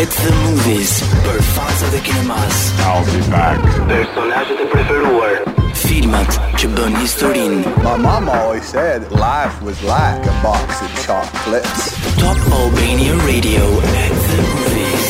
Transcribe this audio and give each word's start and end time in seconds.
At 0.03 0.11
the 0.19 0.35
movies. 0.43 0.99
Për 1.23 1.39
fans 1.55 1.87
e 1.95 2.01
kinemas. 2.11 2.57
I'll 2.91 3.07
be 3.07 3.23
back. 3.31 3.63
Personazhet 3.95 4.67
e 4.67 4.67
preferuar. 4.67 5.58
filmat 5.89 6.35
që 6.61 6.67
bën 6.77 6.93
historinë. 7.01 7.59
My 7.81 7.95
mama 7.97 8.33
always 8.43 8.67
said 8.69 9.07
life 9.09 9.55
was 9.65 9.79
like 9.89 10.21
a 10.27 10.35
box 10.43 10.81
of 10.85 10.89
chocolates. 11.03 11.85
Top 12.19 12.37
Albania 12.57 13.15
Radio 13.29 13.63
at 13.93 14.21
the 14.29 14.43
movies. 14.49 15.07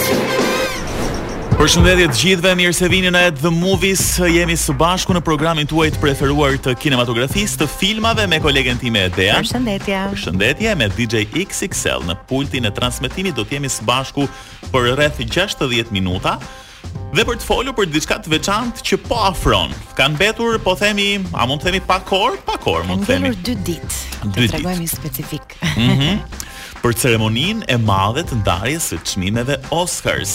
Përshëndetje 1.59 2.05
të 2.13 2.19
gjithëve, 2.21 2.53
mirë 2.61 2.75
se 2.77 2.87
vini 2.93 3.11
në 3.11 3.25
The 3.41 3.51
Movies. 3.51 4.05
Jemi 4.31 4.55
së 4.59 4.71
bashku 4.79 5.15
në 5.17 5.23
programin 5.27 5.67
tuaj 5.67 5.89
të 5.97 6.03
preferuar 6.05 6.55
të 6.63 6.77
kinematografisë, 6.79 7.59
të 7.65 7.67
filmave 7.73 8.29
me 8.31 8.39
kolegen 8.45 8.79
time 8.79 9.03
Edea. 9.09 9.35
Përshëndetje. 9.41 9.97
Përshëndetje 10.13 10.77
me 10.79 10.87
DJ 10.95 11.25
XXL 11.43 12.07
në 12.07 12.15
pultin 12.31 12.71
e 12.71 12.73
transmetimit 12.79 13.35
do 13.35 13.43
të 13.43 13.57
jemi 13.59 13.73
së 13.75 13.83
bashku 13.91 14.29
për 14.71 14.93
rreth 14.95 15.19
60 15.27 15.91
minuta 15.91 16.37
dhe 17.17 17.23
për 17.25 17.39
të 17.41 17.45
folur 17.45 17.73
për 17.77 17.87
diçka 17.89 18.17
të 18.21 18.33
veçantë 18.35 18.83
që 18.85 18.97
po 19.07 19.17
afron. 19.31 19.71
Kan 19.97 20.13
mbetur, 20.13 20.57
po 20.61 20.75
themi, 20.77 21.15
a 21.33 21.47
mund 21.49 21.61
të 21.63 21.69
themi 21.71 21.81
pa 21.87 21.97
kor, 22.05 22.35
pa 22.45 22.57
kor 22.61 22.85
mund 22.87 23.05
të 23.07 23.11
themi. 23.13 23.31
Kemur 23.31 23.41
2 23.47 23.55
ditë. 23.69 23.97
Do 24.19 24.29
të 24.37 24.49
tregojmë 24.53 24.83
një 24.85 24.93
specifik. 24.93 25.57
Mhm. 25.75 25.97
Mm 25.97 26.37
për 26.79 26.93
ceremoninë 26.95 27.65
e 27.73 27.75
madhe 27.75 28.21
të 28.23 28.37
ndarjes 28.39 28.85
së 28.93 28.97
çmimeve 29.09 29.57
Oscars 29.75 30.31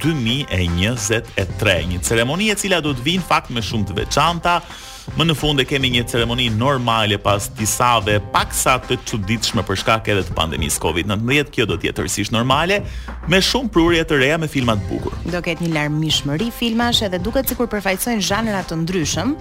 2023, 0.00 1.82
një 1.90 1.98
ceremoni 2.00 2.46
e 2.48 2.54
cila 2.56 2.78
do 2.80 2.94
të 2.96 3.04
vinë 3.10 3.26
fakt 3.28 3.50
me 3.52 3.60
shumë 3.60 3.90
të 3.90 3.98
veçanta, 3.98 4.54
Më 5.18 5.24
në 5.26 5.34
fund 5.36 5.60
e 5.60 5.64
kemi 5.66 5.90
një 5.92 6.04
ceremoni 6.08 6.46
normale 6.54 7.18
pas 7.20 7.48
disave 7.58 8.14
paksa 8.32 8.76
të 8.86 8.96
çuditshme 9.08 9.64
për 9.66 9.80
shkak 9.82 10.08
edhe 10.12 10.22
të 10.28 10.36
pandemisë 10.36 10.80
Covid-19. 10.84 11.50
Kjo 11.52 11.66
do 11.68 11.76
të 11.80 11.90
jetë 11.90 12.04
rësisht 12.06 12.32
normale 12.34 12.80
me 13.30 13.42
shumë 13.42 13.70
prurje 13.74 14.04
të 14.08 14.20
reja 14.22 14.38
me 14.42 14.48
filma 14.50 14.76
të 14.78 14.88
bukur. 14.90 15.16
Do 15.34 15.42
ket 15.44 15.60
një 15.62 15.72
larmishmëri 15.74 16.50
filmash 16.54 17.02
edhe 17.06 17.20
duket 17.22 17.50
sikur 17.52 17.68
përfaqësojnë 17.72 18.24
zhanra 18.28 18.62
të 18.66 18.78
ndryshëm. 18.84 19.34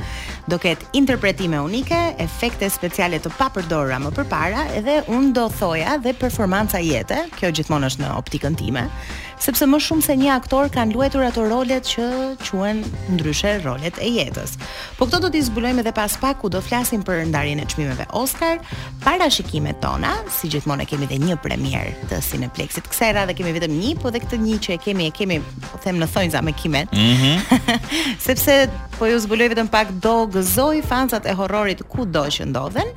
Do 0.51 0.59
ket 0.61 0.83
interpretime 0.97 1.61
unike, 1.63 2.01
efekte 2.21 2.69
speciale 2.73 3.21
të 3.23 3.31
papërdorura 3.37 4.01
më 4.01 4.15
parë 4.31 4.67
edhe 4.81 4.99
un 5.13 5.31
do 5.33 5.45
thoja 5.59 5.97
dhe 6.03 6.13
performanca 6.17 6.81
jete. 6.81 7.25
Kjo 7.37 7.53
gjithmonë 7.53 7.91
është 7.93 8.07
në 8.07 8.15
optikën 8.23 8.57
time 8.59 8.89
sepse 9.41 9.65
më 9.65 9.77
shumë 9.81 10.03
se 10.05 10.15
një 10.21 10.29
aktor 10.35 10.67
kanë 10.71 10.93
luetur 10.93 11.23
ato 11.25 11.43
rolet 11.49 11.85
që 11.91 12.05
quhen 12.45 12.83
ndryshe 13.15 13.55
rolet 13.63 13.97
e 13.97 14.09
jetës. 14.19 14.53
Po 14.99 15.07
këto 15.09 15.21
do 15.23 15.31
t'i 15.33 15.41
zbulojmë 15.47 15.81
edhe 15.81 15.93
pas 15.97 16.13
pak 16.21 16.37
ku 16.43 16.49
do 16.53 16.61
flasim 16.61 17.01
për 17.07 17.23
ndarjen 17.31 17.61
e 17.63 17.65
qmimeve 17.73 18.05
Oscar, 18.17 18.61
para 19.05 19.29
tona, 19.81 20.13
si 20.29 20.47
gjithmonë 20.47 20.83
e 20.83 20.85
kemi 20.85 21.05
dhe 21.09 21.17
një 21.25 21.35
premier 21.41 21.89
të 22.09 22.21
Cineplexit, 22.21 22.85
kësera 22.91 23.25
dhe 23.25 23.33
kemi 23.33 23.53
vetëm 23.57 23.73
një, 23.79 23.95
po 24.01 24.11
dhe 24.13 24.19
këtë 24.21 24.37
një 24.45 24.57
që 24.63 24.71
e 24.77 24.79
kemi, 24.85 25.05
e 25.07 25.11
kemi, 25.11 25.39
po 25.71 25.77
them 25.83 25.97
në 25.99 26.07
thonjza 26.13 26.41
me 26.45 26.53
kimet, 26.53 26.91
mm 26.93 27.77
sepse 28.31 28.67
po 28.99 29.09
ju 29.09 29.17
zbuloj 29.25 29.49
vetëm 29.55 29.69
pak 29.73 29.89
do 30.03 30.27
gëzoj 30.35 30.83
fansat 30.87 31.25
e 31.27 31.33
horrorit 31.39 31.81
kudo 31.89 32.27
që 32.31 32.47
ndodhen, 32.51 32.89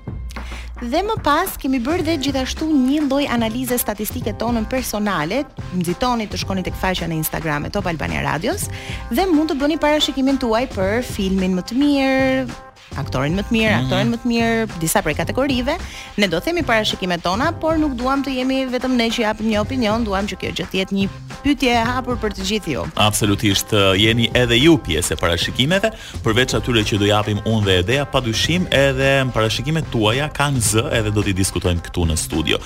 Dhe 0.85 1.01
më 1.01 1.15
pas 1.25 1.53
kemi 1.57 1.79
bërë 1.81 2.05
dhe 2.05 2.15
gjithashtu 2.27 2.67
një 2.69 3.07
lloj 3.07 3.23
analize 3.33 3.79
statistike 3.81 4.35
tonën 4.41 4.67
personale. 4.69 5.39
Nxitoni 5.81 6.27
të 6.29 6.43
shkoni 6.43 6.65
tek 6.67 6.77
faqja 6.83 7.09
në 7.09 7.17
Instagram 7.23 7.65
e 7.65 7.71
Top 7.73 7.89
Albania 7.89 8.21
Radios 8.27 8.67
dhe 9.09 9.25
mund 9.33 9.49
të 9.53 9.57
bëni 9.63 9.81
parashikimin 9.81 10.37
tuaj 10.45 10.67
për 10.77 11.01
filmin 11.15 11.57
më 11.57 11.65
të 11.71 11.79
mirë, 11.81 12.57
aktorin 13.01 13.35
më 13.39 13.45
të 13.49 13.55
mirë, 13.55 13.71
mm 13.71 13.81
-hmm. 13.81 13.85
aktorin 13.87 14.11
më 14.15 14.19
të 14.23 14.29
mirë, 14.31 14.79
disa 14.81 15.03
prej 15.03 15.17
kategorive. 15.17 15.77
Ne 16.17 16.27
do 16.29 16.41
themi 16.41 16.63
parashikimet 16.63 17.23
tona, 17.23 17.53
por 17.53 17.79
nuk 17.79 17.95
duam 17.97 18.23
të 18.25 18.31
jemi 18.39 18.67
vetëm 18.71 18.93
ne 18.97 19.07
që 19.11 19.21
japim 19.21 19.47
një 19.51 19.61
opinion, 19.61 20.05
duam 20.05 20.25
që 20.27 20.37
kjo 20.41 20.51
gjë 20.53 20.67
të 20.71 20.77
jetë 20.81 20.93
një 20.95 21.09
pyetje 21.43 21.73
e 21.73 21.85
hapur 21.85 22.17
për 22.23 22.31
të 22.35 22.43
gjithë 22.49 22.71
ju. 22.73 22.85
Absolutisht, 22.95 23.73
jeni 23.97 24.31
edhe 24.35 24.57
ju 24.57 24.79
pjesë 24.79 25.13
e 25.13 25.17
parashikimeve, 25.17 25.91
përveç 26.25 26.55
atyre 26.55 26.81
që 26.89 26.99
do 26.99 27.05
japim 27.05 27.39
unë 27.45 27.65
dhe 27.65 27.75
Edea, 27.79 28.05
padyshim 28.07 28.67
edhe 28.71 29.27
parashikimet 29.35 29.85
tuaja 29.91 30.29
kanë 30.31 30.61
zë 30.61 30.85
edhe 30.99 31.11
do 31.11 31.23
t'i 31.23 31.33
diskutojmë 31.35 31.81
këtu 31.83 32.05
në 32.07 32.17
studio. 32.17 32.59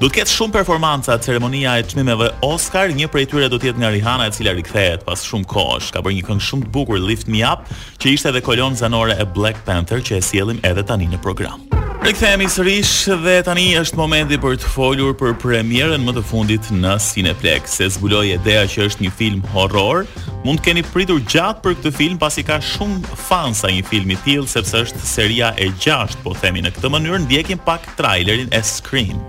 Do 0.00 0.06
të 0.06 0.14
ketë 0.22 0.30
shumë 0.32 0.52
performanca 0.52 1.18
ceremonia 1.18 1.78
e 1.78 1.82
çmimeve 1.82 2.30
Oscar, 2.42 2.88
një 2.94 3.06
prej 3.10 3.26
tyre 3.26 3.48
do 3.50 3.56
të 3.58 3.66
jetë 3.72 3.78
nga 3.78 3.90
Rihanna, 3.90 4.26
e 4.26 4.30
cila 4.30 4.52
rikthehet 4.52 5.04
pas 5.04 5.18
shumë 5.30 5.44
kohësh, 5.46 5.92
ka 5.92 6.00
bërë 6.00 6.14
një 6.16 6.22
këngë 6.28 6.46
shumë 6.48 6.62
të 6.64 6.70
bukur 6.72 6.98
Lift 7.00 7.28
Me 7.28 7.42
Up, 7.52 7.60
që 7.98 8.06
ishte 8.14 8.28
edhe 8.28 8.40
kolon 8.40 8.74
zanore 8.76 9.12
e 9.18 9.24
Black 9.24 9.61
Panther 9.66 10.02
që 10.04 10.18
e 10.18 10.22
sjellim 10.24 10.60
edhe 10.66 10.82
tani 10.86 11.08
në 11.10 11.18
program. 11.22 11.62
Rikthehemi 12.02 12.48
sërish 12.50 13.04
dhe 13.22 13.36
tani 13.46 13.68
është 13.78 13.98
momenti 14.00 14.34
për 14.42 14.56
të 14.58 14.70
folur 14.72 15.12
për 15.20 15.36
premierën 15.38 16.02
më 16.02 16.14
të 16.16 16.24
fundit 16.26 16.70
në 16.74 16.96
Cineplex. 17.04 17.76
Se 17.78 17.86
zbuloi 17.94 18.32
ideja 18.34 18.64
që 18.72 18.88
është 18.88 19.06
një 19.06 19.12
film 19.20 19.44
horror, 19.52 20.02
mund 20.42 20.58
të 20.60 20.66
keni 20.66 20.82
pritur 20.90 21.22
gjatë 21.30 21.62
për 21.62 21.76
këtë 21.78 21.92
film 22.00 22.18
pasi 22.22 22.42
ka 22.48 22.58
shumë 22.72 23.14
fansa 23.28 23.70
një 23.70 23.86
film 23.90 24.10
i 24.16 24.18
tillë 24.26 24.50
sepse 24.50 24.82
është 24.88 25.04
seria 25.06 25.52
e 25.62 25.70
6, 25.84 26.18
po 26.26 26.34
themi 26.42 26.64
në 26.66 26.74
këtë 26.78 26.90
mënyrë 26.96 27.22
ndjekim 27.28 27.62
pak 27.68 27.86
trailerin 28.00 28.50
e 28.50 28.64
Scream. 28.66 29.22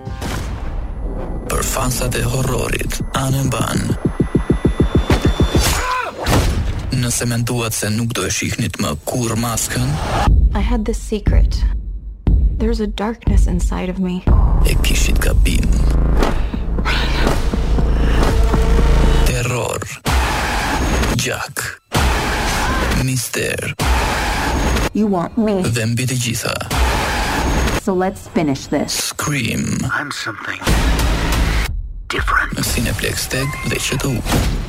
Për 1.53 1.61
fansat 1.69 2.17
e 2.17 2.25
horrorit, 2.25 3.03
anë 3.21 3.45
mban 3.51 3.85
nëse 6.97 7.25
menduat 7.27 7.73
se 7.73 7.89
nuk 7.89 8.13
do 8.13 8.25
e 8.27 8.31
shihnit 8.31 8.75
më 8.81 8.91
kur 9.07 9.33
maskën? 9.39 9.87
I 10.55 10.59
had 10.61 10.85
this 10.85 10.99
secret. 10.99 11.57
There's 12.57 12.79
a 12.79 12.87
darkness 12.87 13.47
inside 13.47 13.89
of 13.89 13.99
me. 13.99 14.23
E 14.65 14.73
kishit 14.85 15.17
gabim. 15.19 15.67
Terror. 19.25 19.81
Jack. 21.17 21.81
Mister. 23.03 23.73
You 24.93 25.07
want 25.07 25.37
me? 25.37 25.61
Dhe 25.65 25.85
mbi 25.91 26.05
të 26.07 26.19
gjitha. 26.23 26.53
So 27.83 27.93
let's 27.93 28.27
finish 28.31 28.67
this. 28.67 28.93
Scream. 29.11 29.65
I'm 29.91 30.11
something 30.11 30.61
different. 32.07 32.61
Cineplex 32.73 33.27
Tech 33.27 33.49
dhe 33.67 33.81
QTU. 33.81 34.13
Cineplex 34.23 34.45
Tech 34.53 34.62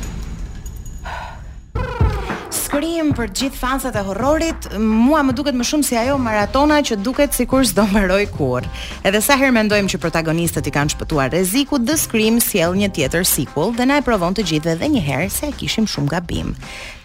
frim 2.75 3.11
për 3.15 3.29
gjithë 3.39 3.55
fansat 3.55 3.95
e 3.95 4.01
horrorit, 4.03 4.65
mua 4.83 5.21
më 5.23 5.31
duket 5.37 5.55
më 5.55 5.63
shumë 5.69 5.85
si 5.87 5.95
ajo 5.95 6.17
maratona 6.19 6.81
që 6.83 6.97
duket 7.05 7.31
sikur 7.35 7.63
s'do 7.63 7.85
mbaroj 7.87 8.25
kur. 8.35 8.65
Edhe 9.07 9.21
sa 9.23 9.37
herë 9.39 9.53
mendojmë 9.55 9.91
që 9.93 9.99
protagonistët 10.03 10.67
i 10.67 10.73
kanë 10.75 10.91
shpëtuar 10.95 11.29
rrezikut, 11.31 11.85
The 11.87 11.95
Scream 11.95 12.41
sjell 12.43 12.75
një 12.75 12.89
tjetër 12.97 13.23
sequel 13.29 13.71
dhe 13.77 13.87
na 13.87 14.01
e 14.01 14.03
provon 14.03 14.35
të 14.35 14.43
gjithëve 14.49 14.75
edhe 14.75 14.89
një 14.91 15.03
herë 15.07 15.29
se 15.31 15.47
e 15.47 15.55
kishim 15.61 15.87
shumë 15.87 16.11
gabim. 16.17 16.51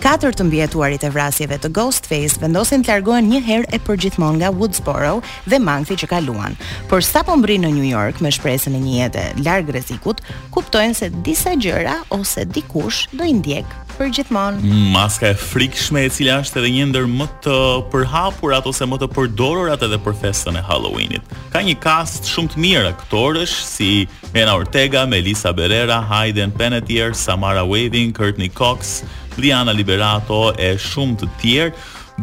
Katër 0.03 0.35
të 0.41 0.49
mbietuarit 0.49 1.05
e 1.07 1.11
vrasjeve 1.15 1.61
të 1.63 1.71
Ghostface 1.77 2.43
vendosin 2.43 2.83
të 2.83 2.91
largohen 2.91 3.31
një 3.31 3.41
herë 3.47 3.71
e 3.71 3.79
përgjithmonë 3.87 4.41
nga 4.43 4.51
Woodsboro 4.57 5.21
dhe 5.47 5.61
mangthi 5.63 6.01
që 6.03 6.11
kaluan. 6.17 6.59
Por 6.91 7.05
sa 7.07 7.23
po 7.23 7.37
mbrin 7.39 7.63
në 7.67 7.71
New 7.79 7.87
York 7.87 8.19
me 8.25 8.35
shpresën 8.35 8.75
e 8.75 8.83
një 8.89 8.97
jete 9.05 9.29
larg 9.47 9.71
rrezikut, 9.71 10.25
kuptojnë 10.51 10.99
se 10.99 11.13
disa 11.31 11.55
gjëra 11.63 12.01
ose 12.19 12.47
dikush 12.59 13.07
do 13.15 13.23
i 13.23 13.39
ndjek 13.39 13.79
gjithmonë. 14.09 14.63
Maska 14.95 15.29
e 15.33 15.37
frikshme 15.37 16.05
e 16.07 16.11
cila 16.13 16.39
është 16.41 16.61
edhe 16.61 16.71
një 16.77 16.85
ndër 16.91 17.07
më 17.11 17.27
të 17.45 17.57
përhapurat 17.93 18.67
ose 18.71 18.87
më 18.89 18.97
të 19.03 19.09
përdorurat 19.15 19.83
edhe 19.85 19.99
për 20.05 20.15
festën 20.23 20.57
e 20.57 20.63
Halloweenit. 20.65 21.35
Ka 21.53 21.61
një 21.65 21.75
cast 21.83 22.29
shumë 22.31 22.55
të 22.55 22.63
mirë 22.65 22.93
aktorësh 22.95 23.55
si 23.67 23.91
Mena 24.35 24.55
Ortega, 24.59 25.05
Melissa 25.11 25.53
Barrera, 25.53 26.01
Hayden 26.09 26.53
Panettiere, 26.57 27.13
Samara 27.15 27.65
Weaving, 27.67 28.15
Courtney 28.17 28.49
Cox, 28.49 29.03
Liana 29.37 29.75
Liberato 29.77 30.51
e 30.57 30.75
shumë 30.79 31.21
të 31.21 31.31
tjerë. 31.43 31.75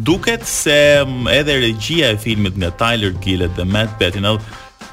Duket 0.06 0.44
se 0.46 0.74
edhe 1.34 1.60
regjia 1.62 2.12
e 2.14 2.18
filmit 2.22 2.54
nga 2.58 2.70
Tyler 2.78 3.14
Gillett 3.22 3.54
dhe 3.58 3.64
Matt 3.66 3.96
Bettinell 3.98 4.38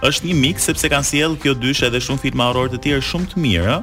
është 0.05 0.27
një 0.31 0.37
mix 0.39 0.65
sepse 0.69 0.89
kanë 0.91 1.07
sjellë 1.11 1.37
kjo 1.43 1.53
dysh 1.61 1.83
edhe 1.85 2.01
shumë 2.01 2.23
filma 2.27 2.49
horror 2.51 2.69
të 2.73 2.79
tjerë 2.87 3.05
shumë 3.05 3.29
të 3.31 3.43
mirë, 3.43 3.77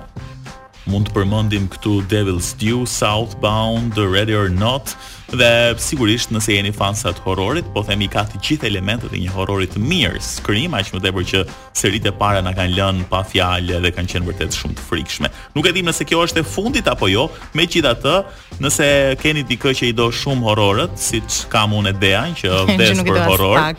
mund 0.90 1.08
të 1.10 1.14
përmendim 1.16 1.66
këtu 1.70 1.98
Devil's 2.10 2.52
Due, 2.58 2.86
Southbound, 2.88 3.92
The 3.96 4.06
Ready 4.10 4.34
or 4.36 4.48
Not 4.50 4.96
dhe 5.32 5.50
sigurisht 5.80 6.32
nëse 6.34 6.52
jeni 6.58 6.74
fansat 6.76 7.16
sa 7.16 7.22
horrorit, 7.24 7.64
po 7.72 7.80
themi 7.86 8.04
ka 8.12 8.20
të 8.28 8.40
gjithë 8.44 8.66
elementët 8.68 9.14
e 9.16 9.20
një 9.22 9.30
horrori 9.32 9.64
të 9.70 9.80
mirë. 9.80 10.18
Scream 10.20 10.74
aq 10.76 10.90
më 10.92 11.00
tepër 11.06 11.24
që 11.30 11.40
seritë 11.80 12.10
e 12.10 12.14
para 12.18 12.42
na 12.44 12.52
kanë 12.56 12.74
lënë 12.76 13.06
pa 13.08 13.22
fjalë 13.24 13.78
dhe 13.86 13.92
kanë 13.96 14.12
qenë 14.12 14.28
vërtet 14.28 14.52
shumë 14.58 14.76
të 14.76 14.84
frikshme. 14.90 15.30
Nuk 15.56 15.70
e 15.70 15.72
dim 15.72 15.88
nëse 15.88 16.04
kjo 16.08 16.20
është 16.26 16.42
e 16.44 16.46
fundit 16.52 16.90
apo 16.92 17.08
jo, 17.08 17.24
megjithatë, 17.56 18.14
nëse 18.60 18.90
keni 19.24 19.46
dikë 19.48 19.72
që 19.80 19.88
i 19.94 19.96
do 20.02 20.10
shumë 20.12 20.44
horrorët, 20.50 20.98
siç 21.00 21.46
kam 21.54 21.78
unë 21.80 21.94
idean 21.96 22.36
që 22.36 22.52
vdes 22.74 23.00
për 23.06 23.24
horror. 23.30 23.70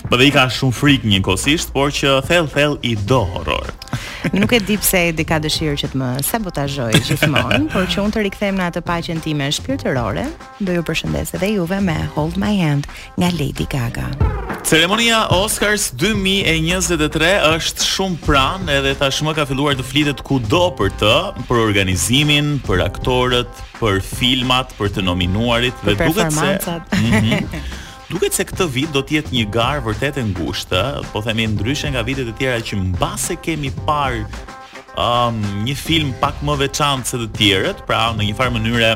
Po 0.08 0.16
dhe 0.16 0.30
i 0.30 0.32
ka 0.32 0.46
shumë 0.60 0.80
frik 0.80 1.04
njëkohësisht, 1.12 1.76
por 1.76 1.92
që 1.92 2.22
thell 2.30 2.48
thell 2.56 2.80
i 2.86 2.96
do 3.04 3.20
horror 3.34 3.74
nuk 4.32 4.50
e 4.52 4.58
di 4.58 4.76
pse 4.80 5.08
edi 5.12 5.24
ka 5.26 5.38
dëshirë 5.42 5.76
që 5.82 5.88
të 5.92 5.98
më 6.00 6.08
sabotazhoj 6.26 6.90
gjithmonë, 7.06 7.68
por 7.72 7.86
që 7.90 8.02
unë 8.04 8.14
të 8.16 8.24
rikthem 8.26 8.58
në 8.58 8.68
atë 8.70 8.82
paqen 8.86 9.20
time 9.24 9.46
shpirtërore, 9.54 10.24
do 10.66 10.74
ju 10.74 10.84
përshëndes 10.88 11.34
edhe 11.38 11.50
juve 11.56 11.78
me 11.84 11.96
Hold 12.16 12.38
My 12.42 12.54
Hand 12.58 12.88
nga 13.18 13.30
Lady 13.38 13.66
Gaga. 13.72 14.08
Ceremonia 14.66 15.24
Oscars 15.30 15.90
2023 15.94 17.36
është 17.52 17.86
shumë 17.86 18.18
pranë 18.26 18.74
edhe 18.80 18.96
tashmë 18.98 19.36
ka 19.38 19.44
filluar 19.46 19.76
të 19.78 19.86
flitet 19.86 20.22
kudo 20.26 20.64
për 20.80 20.90
të, 21.00 21.14
për 21.46 21.62
organizimin, 21.68 22.56
për 22.66 22.82
aktorët, 22.88 23.64
për 23.78 24.02
filmat, 24.02 24.72
për 24.80 24.90
të 24.96 25.06
nominuarit 25.06 25.84
për 25.86 26.00
dhe 26.00 26.12
duket 26.14 26.38
se 26.38 27.74
Duket 28.06 28.36
se 28.38 28.44
këtë 28.46 28.66
vit 28.70 28.92
do 28.94 29.00
të 29.02 29.16
jetë 29.16 29.32
një 29.34 29.44
garë 29.54 29.80
vërtet 29.82 30.20
e 30.20 30.22
ngushtë, 30.28 30.82
po 31.10 31.22
themi 31.26 31.48
ndryshe 31.56 31.88
nga 31.90 32.04
vitet 32.06 32.28
e 32.30 32.34
tjera 32.38 32.60
që 32.62 32.78
mbase 32.92 33.34
kemi 33.42 33.72
parë 33.82 34.20
um, 34.94 35.40
një 35.66 35.74
film 35.80 36.12
pak 36.22 36.38
më 36.46 36.54
veçantë 36.62 37.10
se 37.10 37.18
të 37.18 37.26
tjerët, 37.40 37.82
pra 37.88 38.04
në 38.14 38.28
një 38.28 38.36
farë 38.38 38.54
mënyre 38.60 38.92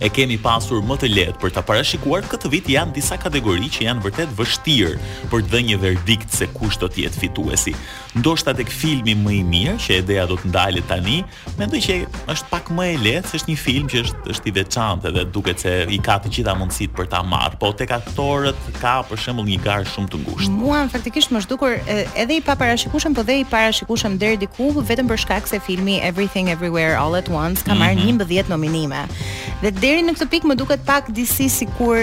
e 0.00 0.10
kemi 0.10 0.36
pasur 0.40 0.82
më 0.84 0.96
të 1.04 1.10
lehtë 1.14 1.40
për 1.42 1.52
ta 1.54 1.62
parashikuar 1.66 2.24
këtë 2.30 2.50
vit 2.52 2.70
janë 2.74 2.96
disa 2.96 3.16
kategori 3.20 3.68
që 3.76 3.84
janë 3.86 4.02
vërtet 4.04 4.32
vështirë 4.38 5.10
për 5.30 5.44
të 5.44 5.52
dhënë 5.52 5.68
një 5.70 5.78
verdikt 5.84 6.34
se 6.34 6.48
kush 6.54 6.78
do 6.82 6.88
të 6.90 7.04
jetë 7.04 7.22
fituesi. 7.22 7.74
Ndoshta 8.18 8.52
tek 8.58 8.70
filmi 8.70 9.14
më 9.18 9.32
i 9.36 9.40
mirë 9.46 9.76
që 9.84 9.98
ideja 10.02 10.24
do 10.30 10.36
të 10.40 10.50
ndalë 10.52 10.82
tani, 10.90 11.20
mendoj 11.58 11.80
që 11.86 11.96
është 12.34 12.50
pak 12.50 12.70
më 12.74 12.86
e 12.86 12.96
lehtë 13.06 13.30
se 13.32 13.40
është 13.40 13.52
një 13.52 13.58
film 13.66 13.88
që 13.92 14.02
është 14.06 14.34
është 14.34 14.50
i 14.50 14.54
veçantë 14.58 15.14
dhe 15.16 15.24
duket 15.34 15.62
se 15.64 15.74
i 15.86 15.98
ka 16.06 16.16
të 16.22 16.32
gjitha 16.36 16.54
mundësitë 16.58 16.96
për 16.98 17.08
ta 17.14 17.22
marrë, 17.26 17.58
po 17.62 17.70
tek 17.78 17.94
aktorët 18.00 18.68
ka 18.80 18.96
për 19.08 19.22
shembull 19.26 19.48
një 19.50 19.60
garë 19.66 19.88
shumë 19.94 20.10
të 20.14 20.20
ngushtë. 20.24 20.54
Muan 20.58 20.90
faktikisht 20.94 21.34
më 21.34 21.42
zhdukur 21.46 21.78
edhe 21.90 22.38
i 22.38 22.42
pa 22.46 22.54
parashikueshëm, 22.58 23.14
por 23.18 23.26
dhe 23.26 23.38
i 23.42 23.46
parashikueshëm 23.50 24.18
deri 24.22 24.38
diku 24.42 24.70
vetëm 24.78 25.10
për 25.10 25.22
shkak 25.26 25.50
se 25.50 25.60
filmi 25.62 25.98
Everything 26.02 26.50
Everywhere 26.54 26.94
All 27.00 27.16
at 27.18 27.28
Once 27.30 27.66
ka 27.66 27.74
marrë 27.74 27.98
11 27.98 28.14
mm 28.14 28.30
-hmm. 28.30 28.48
nominime. 28.54 29.02
Dhe 29.62 29.70
deri 29.84 30.00
në 30.00 30.14
këtë 30.16 30.26
pikë 30.32 30.48
më 30.48 30.54
duket 30.56 30.80
pak 30.88 31.10
disi 31.12 31.44
sikur 31.52 31.98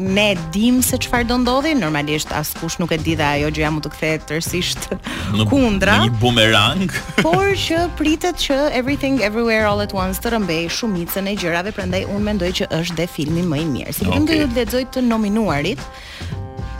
ne 0.00 0.26
dim 0.54 0.78
se 0.84 0.96
çfarë 1.02 1.26
do 1.28 1.36
ndodhi, 1.42 1.74
normalisht 1.76 2.30
askush 2.32 2.78
nuk 2.80 2.94
e 2.94 2.98
di 3.04 3.12
dhe 3.20 3.26
ajo 3.34 3.50
gjëja 3.52 3.68
mund 3.74 3.84
të 3.84 3.90
kthehet 3.92 4.24
tërësisht 4.30 4.86
kundra. 5.50 5.98
një 6.06 6.14
bumerang. 6.22 6.88
por 7.26 7.52
që 7.64 7.82
pritet 8.00 8.40
që 8.40 8.56
everything 8.72 9.20
everywhere 9.20 9.68
all 9.68 9.84
at 9.84 9.92
once 9.92 10.22
të 10.24 10.32
rëmbej 10.32 10.70
shumicën 10.78 11.28
e 11.28 11.36
gjërave, 11.42 11.74
prandaj 11.76 12.06
unë 12.08 12.24
mendoj 12.30 12.50
që 12.62 12.70
është 12.80 12.96
dhe 13.02 13.06
filmi 13.18 13.44
më 13.52 13.60
i 13.60 13.66
mirë. 13.74 13.92
Si 13.98 14.08
okay. 14.08 14.22
do 14.30 14.46
të 14.48 14.62
lexoj 14.62 14.84
të 14.96 15.04
nominuarit, 15.12 15.82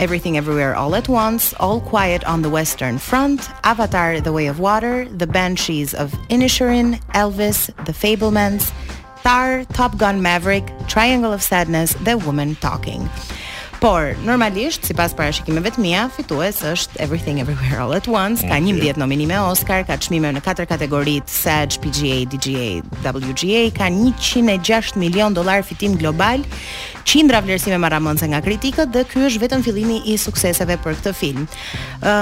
Everything 0.00 0.34
Everywhere 0.40 0.74
All 0.74 0.96
at 0.96 1.06
Once, 1.12 1.52
All 1.60 1.78
Quiet 1.78 2.24
on 2.24 2.42
the 2.42 2.48
Western 2.48 2.98
Front, 2.98 3.50
Avatar 3.62 4.18
The 4.20 4.32
Way 4.32 4.46
of 4.48 4.58
Water, 4.58 5.04
The 5.22 5.26
Banshees 5.28 5.92
of 5.94 6.10
Inisherin, 6.28 6.98
Elvis, 7.14 7.66
The 7.84 7.92
Fablemans, 7.92 8.72
Tar, 9.22 9.64
Top 9.66 9.96
Gun 9.98 10.20
Maverick, 10.20 10.66
Triangle 10.88 11.32
of 11.32 11.42
Sadness, 11.42 11.94
The 12.02 12.18
Woman 12.18 12.56
Talking. 12.56 13.08
Por 13.82 14.12
normalisht, 14.22 14.84
sipas 14.86 15.10
parashikimeve 15.18 15.72
të 15.74 15.82
mia, 15.82 16.02
fitues 16.14 16.60
është 16.70 17.00
Everything 17.02 17.40
Everywhere 17.42 17.80
All 17.82 17.96
at 17.96 18.06
Once, 18.06 18.44
ka 18.46 18.54
11 18.62 18.78
mm, 18.78 19.00
nominime 19.02 19.38
Oscar, 19.42 19.80
ka 19.88 19.96
çmime 19.98 20.30
në 20.36 20.42
katër 20.44 20.68
kategori, 20.70 21.16
SAG, 21.26 21.80
PGA, 21.82 22.20
DGA, 22.30 22.68
WGA, 23.10 23.64
ka 23.74 23.88
106 23.90 24.94
milion 25.02 25.34
dollar 25.34 25.64
fitim 25.66 25.96
global, 25.98 26.44
qindra 27.10 27.40
vlerësime 27.42 27.80
maramëndse 27.82 28.30
nga 28.30 28.38
kritikët 28.46 28.94
dhe 28.94 29.02
ky 29.10 29.24
është 29.26 29.42
vetëm 29.48 29.66
fillimi 29.66 29.98
i 30.14 30.14
sukseseve 30.28 30.78
për 30.86 31.00
këtë 31.00 31.16
film. 31.24 31.50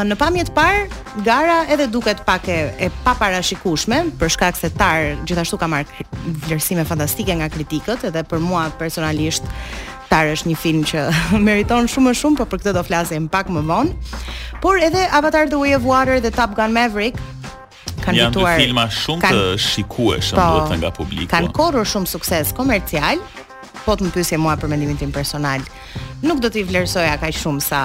Në 0.09 0.17
pamje 0.23 0.49
të 0.49 0.57
parë, 0.57 0.83
gara 1.29 1.59
edhe 1.77 1.91
duket 1.93 2.25
pak 2.25 2.49
e, 2.49 2.59
e 2.81 2.89
paparashikueshme 3.05 4.01
për 4.17 4.33
shkak 4.39 4.57
se 4.57 4.73
tar 4.81 5.13
gjithashtu 5.29 5.61
ka 5.61 5.69
marrë 5.77 6.09
vlerësime 6.47 6.89
fantastike 6.89 7.37
nga 7.43 7.53
kritikët 7.53 8.09
dhe 8.17 8.25
për 8.33 8.47
mua 8.49 8.71
personalisht 8.81 9.45
Avatar 10.11 10.27
është 10.35 10.49
një 10.51 10.57
film 10.59 10.81
që 10.91 11.01
meriton 11.47 11.87
shumë 11.89 12.09
më 12.11 12.15
shumë, 12.19 12.37
por 12.41 12.49
për 12.51 12.61
këtë 12.61 12.73
do 12.75 12.83
flasim 12.83 13.29
pak 13.31 13.47
më 13.55 13.63
vonë. 13.71 13.93
Por 14.65 14.79
edhe 14.83 15.05
Avatar 15.15 15.47
The 15.53 15.57
Way 15.63 15.77
of 15.77 15.87
Water 15.87 16.19
dhe 16.25 16.33
Top 16.35 16.57
Gun 16.59 16.75
Maverick 16.75 17.15
kanë 18.03 18.19
janë 18.19 18.35
dituar, 18.35 18.59
filma 18.59 18.89
shumë 18.91 19.23
kanë, 19.23 19.39
të 19.39 19.61
shikueshëm 19.63 20.41
po, 20.41 20.43
të 20.43 20.67
duhet 20.67 20.83
nga 20.83 20.91
publiku. 20.99 21.31
Kanë 21.31 21.53
korrur 21.57 21.87
shumë 21.87 22.11
sukses 22.11 22.51
komercial, 22.59 23.23
po 23.87 23.95
të 23.97 24.09
më 24.09 24.17
pyesje 24.19 24.41
mua 24.43 24.59
për 24.61 24.75
mendimin 24.75 24.99
tim 25.01 25.15
personal 25.15 25.63
nuk 26.21 26.41
do 26.45 26.51
t'i 26.53 26.63
vlerësoja 26.69 27.15
kaq 27.21 27.33
shumë 27.41 27.63
sa 27.65 27.81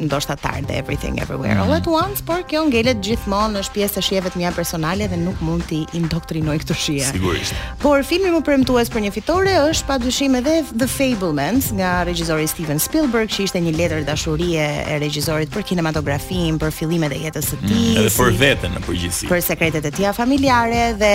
ndoshta 0.00 0.34
tard 0.40 0.70
everything 0.72 1.20
everywhere 1.20 1.54
mhm. 1.54 1.62
all 1.64 1.74
at 1.76 1.86
once, 1.88 2.20
por 2.24 2.40
kjo 2.48 2.62
ngelet 2.70 3.00
gjithmonë 3.04 3.60
është 3.60 3.74
pjesë 3.76 4.00
e 4.00 4.04
shijeve 4.08 4.30
të 4.32 4.40
mia 4.40 4.52
personale 4.56 5.08
dhe 5.10 5.18
nuk 5.20 5.40
mund 5.44 5.66
t'i 5.68 5.82
indoktrinoj 5.98 6.56
këtë 6.62 6.76
shije. 6.84 7.08
Sigurisht. 7.12 7.54
Por 7.82 8.04
filmi 8.08 8.32
më 8.32 8.40
premtues 8.46 8.88
për 8.92 9.04
një 9.06 9.12
fitore 9.18 9.56
është 9.68 9.88
padyshim 9.90 10.38
edhe 10.40 10.54
The 10.84 10.88
Fablemans 10.90 11.72
nga 11.76 11.90
regjizori 12.08 12.46
Steven 12.50 12.78
Spielberg, 12.80 13.28
që 13.34 13.48
ishte 13.48 13.60
një 13.66 13.74
letër 13.76 14.04
dashurie 14.08 14.64
e 14.88 14.98
regjizorit 15.02 15.52
për 15.52 15.66
kinematografin, 15.72 16.56
për 16.58 16.72
fillimet 16.74 17.12
e 17.16 17.20
jetës 17.26 17.52
së 17.52 17.60
tij, 17.66 17.68
mhm, 17.68 18.00
edhe 18.00 18.14
për 18.16 18.32
veten 18.40 18.74
në 18.78 18.82
përgjithësi. 18.88 19.28
Për 19.28 19.44
sekretet 19.44 19.84
e 19.84 19.92
tij 19.92 20.08
familjare 20.16 20.80
dhe 21.00 21.12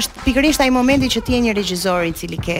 është 0.00 0.24
pikërisht 0.26 0.62
ai 0.66 0.70
momenti 0.74 1.08
që 1.14 1.22
ti 1.26 1.36
je 1.38 1.42
një 1.46 1.54
regjizor 1.60 2.02
i 2.08 2.12
cili 2.16 2.38
ke 2.42 2.58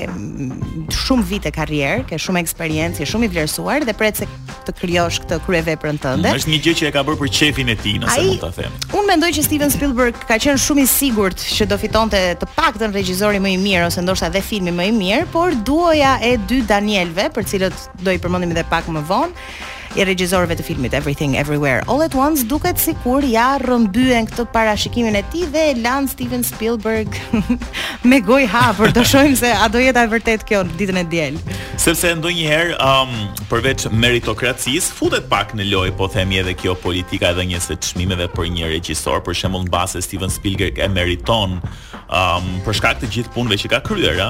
shumë 0.94 1.26
vite 1.28 1.50
karrierë, 1.54 2.04
ke 2.08 2.19
shumë 2.22 2.43
eksperiencë, 2.44 3.06
shumë 3.08 3.26
i 3.28 3.46
interesuar 3.49 3.85
dhe 3.87 3.95
pret 3.97 4.19
se 4.21 4.27
të 4.67 4.75
krijosh 4.79 5.19
këtë 5.25 5.39
kryeveprën 5.47 5.97
tënde. 6.03 6.33
Është 6.37 6.50
një 6.53 6.59
gjë 6.65 6.75
që 6.83 6.89
e 6.89 6.93
ka 6.93 7.03
bërë 7.06 7.19
për 7.23 7.31
çefin 7.33 7.71
e 7.73 7.77
tij, 7.81 7.97
nëse 8.03 8.12
Ai, 8.12 8.27
mund 8.29 8.43
ta 8.43 8.50
them. 8.56 8.75
Unë 8.99 9.06
mendoj 9.12 9.31
që 9.39 9.45
Steven 9.47 9.73
Spielberg 9.73 10.19
ka 10.29 10.37
qenë 10.37 10.61
shumë 10.61 10.85
i 10.85 10.89
sigurt 10.93 11.41
që 11.56 11.69
do 11.71 11.79
fitonte 11.81 12.21
të 12.43 12.50
paktën 12.59 12.93
regjizori 12.95 13.41
më 13.41 13.55
i 13.55 13.59
mirë 13.62 13.89
ose 13.89 14.05
ndoshta 14.05 14.29
edhe 14.29 14.45
filmi 14.45 14.75
më 14.77 14.91
i 14.91 14.95
mirë, 14.99 15.31
por 15.33 15.56
duoja 15.67 16.19
e 16.33 16.37
dy 16.50 16.61
Danielve, 16.69 17.31
për 17.39 17.49
cilët 17.50 17.89
do 18.05 18.12
i 18.12 18.21
përmendim 18.21 18.53
edhe 18.53 18.67
pak 18.69 18.89
më 18.93 19.06
vonë, 19.09 19.49
i 19.96 20.05
regjisorëve 20.05 20.56
të 20.58 20.64
filmit 20.67 20.93
Everything 20.96 21.37
Everywhere 21.40 21.82
All 21.88 22.02
at 22.05 22.12
Once 22.19 22.44
duket 22.49 22.81
sikur 22.82 23.25
ja 23.26 23.55
rrëmbyen 23.62 24.26
këtë 24.29 24.44
parashikimin 24.52 25.17
e 25.19 25.23
tij 25.32 25.46
dhe 25.55 25.64
lan 25.82 26.08
Steven 26.11 26.44
Spielberg 26.46 27.17
me 28.08 28.19
gojë 28.25 28.49
hapur. 28.52 28.93
Do 28.93 29.05
shohim 29.06 29.37
se 29.38 29.50
a 29.55 29.69
do 29.73 29.81
jeta 29.81 30.05
e 30.05 30.11
vërtet 30.12 30.44
kjo 30.49 30.61
ditën 30.76 31.00
e 31.00 31.05
diel. 31.12 31.38
Sepse 31.81 32.11
ndonjëherë 32.20 32.76
um, 32.85 33.14
përveç 33.52 33.87
meritokracisë 33.93 34.92
futet 34.99 35.28
pak 35.30 35.54
në 35.57 35.68
lojë, 35.73 35.97
po 35.99 36.11
themi 36.12 36.40
edhe 36.42 36.54
kjo 36.59 36.76
politika 36.83 37.33
edhe 37.33 37.49
njëse 37.52 37.78
çmimeve 37.88 38.28
për 38.35 38.50
një 38.57 38.71
regjisor, 38.75 39.23
për 39.25 39.38
shembull 39.42 39.66
në 39.68 39.73
bazë 39.75 40.04
Steven 40.04 40.30
Spielberg 40.33 40.83
e 40.85 40.88
meriton 40.92 41.59
um, 41.64 42.52
për 42.66 42.78
shkak 42.83 43.00
të 43.02 43.12
gjithë 43.16 43.35
punëve 43.37 43.61
që 43.64 43.73
ka 43.76 43.80
kryer, 43.88 44.21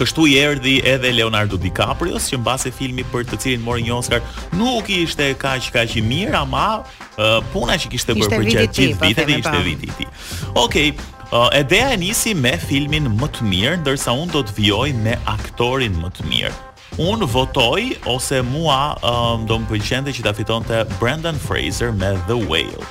Kështu 0.00 0.24
i 0.32 0.36
erdhi 0.40 0.78
edhe 0.88 1.10
Leonardo 1.12 1.58
DiCaprio, 1.60 2.16
që 2.24 2.38
mbase 2.40 2.70
filmi 2.72 3.04
për 3.12 3.26
të 3.28 3.38
cilin 3.42 3.64
mori 3.66 3.84
një 3.84 3.92
Oscar, 3.98 4.22
nuk 4.56 4.88
i 4.94 5.02
ishte 5.04 5.26
kaq 5.36 5.66
kaq 5.76 5.92
i 6.00 6.00
mirë, 6.00 6.32
ama 6.38 6.62
uh, 6.80 7.40
puna 7.52 7.76
që 7.82 7.90
kishte 7.92 8.16
bërë 8.16 8.30
për 8.32 8.46
gjatë 8.48 8.78
gjithë 8.78 9.00
viteve 9.10 9.36
ishte 9.42 9.60
viti 9.66 9.90
i 9.90 9.98
tij. 9.98 10.08
Okej, 10.56 10.56
okay. 10.64 10.94
Uh, 11.30 11.52
e 11.92 11.96
nisi 12.00 12.32
me 12.34 12.56
filmin 12.58 13.04
më 13.20 13.28
të 13.36 13.44
mirë, 13.52 13.76
ndërsa 13.84 14.16
unë 14.22 14.32
do 14.38 14.42
të 14.48 14.56
vjoj 14.56 14.88
me 15.04 15.18
aktorin 15.36 16.00
më 16.00 16.10
të 16.16 16.26
mirë. 16.32 16.54
Unë 17.10 17.28
votoj, 17.30 17.84
ose 18.10 18.40
mua 18.48 18.80
um, 19.04 19.44
do 19.46 19.60
më 19.60 19.68
pëllqente 19.74 20.16
që 20.16 20.26
ta 20.26 20.32
fiton 20.38 20.64
të 20.66 20.82
Brandon 20.96 21.36
Fraser 21.44 21.92
me 21.92 22.16
The 22.26 22.40
Whale. 22.48 22.88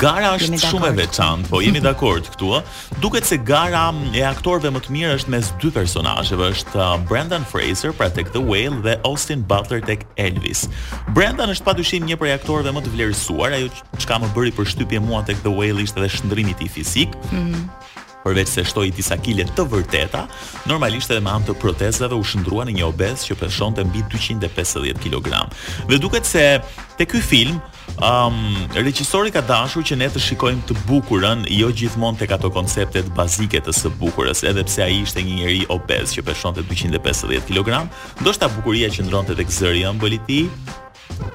Gara 0.00 0.30
është 0.32 0.56
shumë 0.62 0.86
e 0.88 0.92
veçantë, 1.02 1.50
po 1.50 1.58
jemi 1.60 1.80
dakord 1.84 2.24
këtu. 2.32 2.54
Duket 3.02 3.26
se 3.28 3.36
gara 3.44 3.82
mm, 3.92 4.14
e 4.16 4.22
aktorëve 4.24 4.70
më 4.72 4.80
të 4.86 4.94
mirë 4.94 5.18
është 5.18 5.32
mes 5.34 5.50
dy 5.60 5.68
personazheve, 5.74 6.48
është 6.56 6.86
Brendan 7.10 7.44
Fraser 7.50 7.92
pra 7.96 8.08
tek 8.16 8.30
The 8.32 8.40
Whale 8.40 8.80
dhe 8.86 8.94
Austin 9.04 9.44
Butler 9.50 9.84
tek 9.84 10.06
Elvis. 10.16 10.70
Brendan 11.12 11.52
është 11.52 11.68
padyshim 11.68 12.08
një 12.08 12.16
prej 12.22 12.32
aktorëve 12.38 12.72
më 12.78 12.86
të 12.86 12.94
vlerësuar, 12.96 13.58
ajo 13.60 13.68
çka 14.00 14.22
më 14.24 14.32
bëri 14.38 14.56
përshtypje 14.56 15.04
mua 15.04 15.20
tek 15.28 15.44
The 15.44 15.52
Whale 15.52 15.84
ishte 15.84 16.00
edhe 16.00 16.14
shndrimi 16.16 16.56
i 16.56 16.60
tij 16.62 16.72
fizik. 16.78 17.12
Mm 17.28 17.50
-hmm 17.50 17.79
përveç 18.24 18.50
se 18.54 18.64
shtoi 18.68 18.90
disa 18.96 19.16
kile 19.20 19.46
të 19.56 19.64
vërteta, 19.72 20.24
normalisht 20.70 21.10
edhe 21.12 21.22
me 21.24 21.32
anë 21.32 21.50
të 21.50 21.56
protezave 21.62 22.16
u 22.18 22.24
shndrua 22.26 22.66
në 22.68 22.76
një 22.78 22.86
obez 22.90 23.24
që 23.28 23.36
peshonte 23.40 23.84
mbi 23.88 24.02
250 24.12 25.00
kg. 25.04 25.40
Dhe 25.88 26.00
duket 26.02 26.28
se 26.28 26.44
te 26.98 27.06
ky 27.08 27.22
film, 27.24 27.60
um, 28.00 28.40
regjisori 28.76 29.32
ka 29.34 29.40
dashur 29.48 29.84
që 29.88 29.98
ne 30.02 30.10
të 30.12 30.22
shikojmë 30.26 30.66
të 30.68 30.76
bukurën 30.90 31.46
jo 31.56 31.70
gjithmonë 31.82 32.20
tek 32.24 32.36
ato 32.36 32.52
konceptet 32.52 33.08
bazike 33.16 33.62
të 33.64 33.74
së 33.80 33.94
bukurës, 34.02 34.44
edhe 34.50 34.66
pse 34.68 34.84
ai 34.86 35.00
ishte 35.06 35.24
një 35.24 35.40
njerëz 35.40 35.70
obez 35.72 36.14
që 36.16 36.26
peshonte 36.28 36.66
250 36.68 37.48
kg, 37.48 37.78
ndoshta 38.20 38.50
bukuria 38.58 38.92
qëndronte 38.92 39.36
tek 39.40 39.50
zëri 39.56 39.86
ëmbël 39.88 40.20
i 40.20 40.22
tij, 40.28 40.46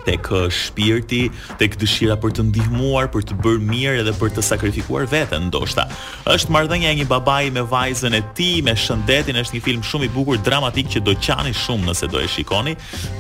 tek 0.06 0.24
uh, 0.32 0.48
shpirti, 0.54 1.30
tek 1.60 1.76
dëshira 1.82 2.16
për 2.22 2.34
të 2.38 2.46
ndihmuar, 2.50 3.08
për 3.14 3.26
të 3.30 3.38
bërë 3.42 3.64
mirë 3.66 3.96
edhe 4.04 4.14
për 4.20 4.32
të 4.36 4.44
sakrifikuar 4.46 5.08
veten 5.12 5.48
ndoshta. 5.52 5.88
Është 6.36 6.54
marrëdhënia 6.54 6.92
e 6.94 7.00
një 7.02 7.08
babai 7.10 7.50
me 7.56 7.64
vajzën 7.72 8.16
e 8.16 8.22
tij, 8.38 8.62
me 8.68 8.76
shëndetin, 8.78 9.40
është 9.42 9.58
një 9.58 9.64
film 9.68 9.86
shumë 9.86 10.08
i 10.08 10.12
bukur, 10.16 10.42
dramatik 10.46 10.92
që 10.94 11.02
do 11.08 11.16
qani 11.26 11.54
shumë 11.56 11.90
nëse 11.90 12.10
do 12.14 12.22
e 12.22 12.28
shikoni 12.36 12.76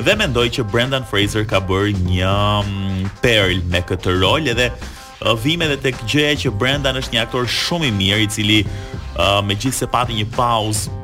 dhe 0.05 0.17
mendoj 0.19 0.47
që 0.59 0.67
Brendan 0.71 1.05
Fraser 1.09 1.45
ka 1.49 1.61
bërë 1.63 1.95
një 2.05 2.33
mm, 2.65 3.09
perl 3.25 3.59
me 3.71 3.81
këtë 3.89 4.17
rol 4.21 4.51
edhe 4.53 4.69
uh, 4.71 5.33
vim 5.41 5.65
edhe 5.65 5.79
tek 5.87 5.97
gjëja 6.09 6.37
që 6.45 6.55
Brendan 6.61 6.99
është 7.01 7.15
një 7.17 7.25
aktor 7.25 7.49
shumë 7.49 7.89
i 7.89 7.95
mirë 7.97 8.25
i 8.25 8.29
cili 8.35 8.61
uh, 8.67 9.41
megjithse 9.45 9.87
pati 9.91 10.17
një 10.21 10.29
pauzë 10.37 11.01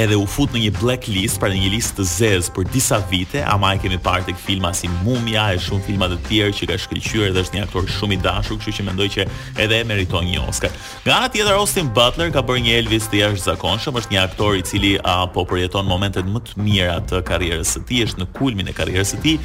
edhe 0.00 0.16
u 0.18 0.26
fut 0.28 0.52
në 0.52 0.60
një 0.66 0.72
blacklist, 0.78 1.38
pra 1.40 1.48
në 1.50 1.58
një 1.62 1.68
listë 1.76 1.96
të 1.98 2.04
zezë 2.10 2.52
për 2.56 2.66
disa 2.72 2.98
vite, 3.10 3.40
ama 3.48 3.72
e 3.76 3.80
kemi 3.80 3.98
parë 4.04 4.26
tek 4.28 4.38
filma 4.40 4.70
si 4.76 4.88
Mumia 5.04 5.46
e 5.54 5.60
shumë 5.62 5.86
filma 5.86 6.08
të 6.12 6.18
tjerë 6.28 6.54
që 6.58 6.68
ka 6.70 6.76
shkëlqyer 6.84 7.32
dhe 7.32 7.44
është 7.46 7.56
një 7.56 7.64
aktor 7.66 7.86
shumë 7.96 8.16
i 8.18 8.20
dashur, 8.24 8.58
kështu 8.60 8.74
që 8.78 8.86
mendoj 8.90 9.08
që 9.16 9.26
edhe 9.64 9.78
e 9.80 9.86
meriton 9.88 10.28
një 10.28 10.42
Oscar. 10.44 10.72
Nga 11.06 11.16
ana 11.16 11.30
tjetër 11.32 11.56
Austin 11.56 11.88
Butler 11.96 12.30
ka 12.34 12.44
bërë 12.44 12.64
një 12.66 12.74
Elvis 12.82 13.08
të 13.10 13.22
jashtëzakonshëm, 13.22 13.98
është 14.02 14.16
një 14.16 14.22
aktor 14.28 14.58
i 14.60 14.66
cili 14.68 14.92
a, 15.02 15.16
po 15.32 15.46
përjeton 15.48 15.88
momentet 15.88 16.28
më 16.28 16.42
të 16.50 16.58
mira 16.66 16.98
të 17.08 17.22
karrierës 17.28 17.74
së 17.78 17.84
tij, 17.88 18.04
është 18.10 18.24
në 18.24 18.28
kulmin 18.36 18.68
e 18.72 18.76
karrierës 18.76 19.14
së 19.14 19.22
tij. 19.24 19.40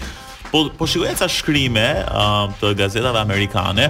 Po 0.52 0.66
po 0.76 0.90
shikoj 0.90 1.14
ca 1.16 1.30
shkrime 1.32 1.86
a, 2.04 2.28
të 2.60 2.74
gazetave 2.82 3.24
amerikane 3.24 3.88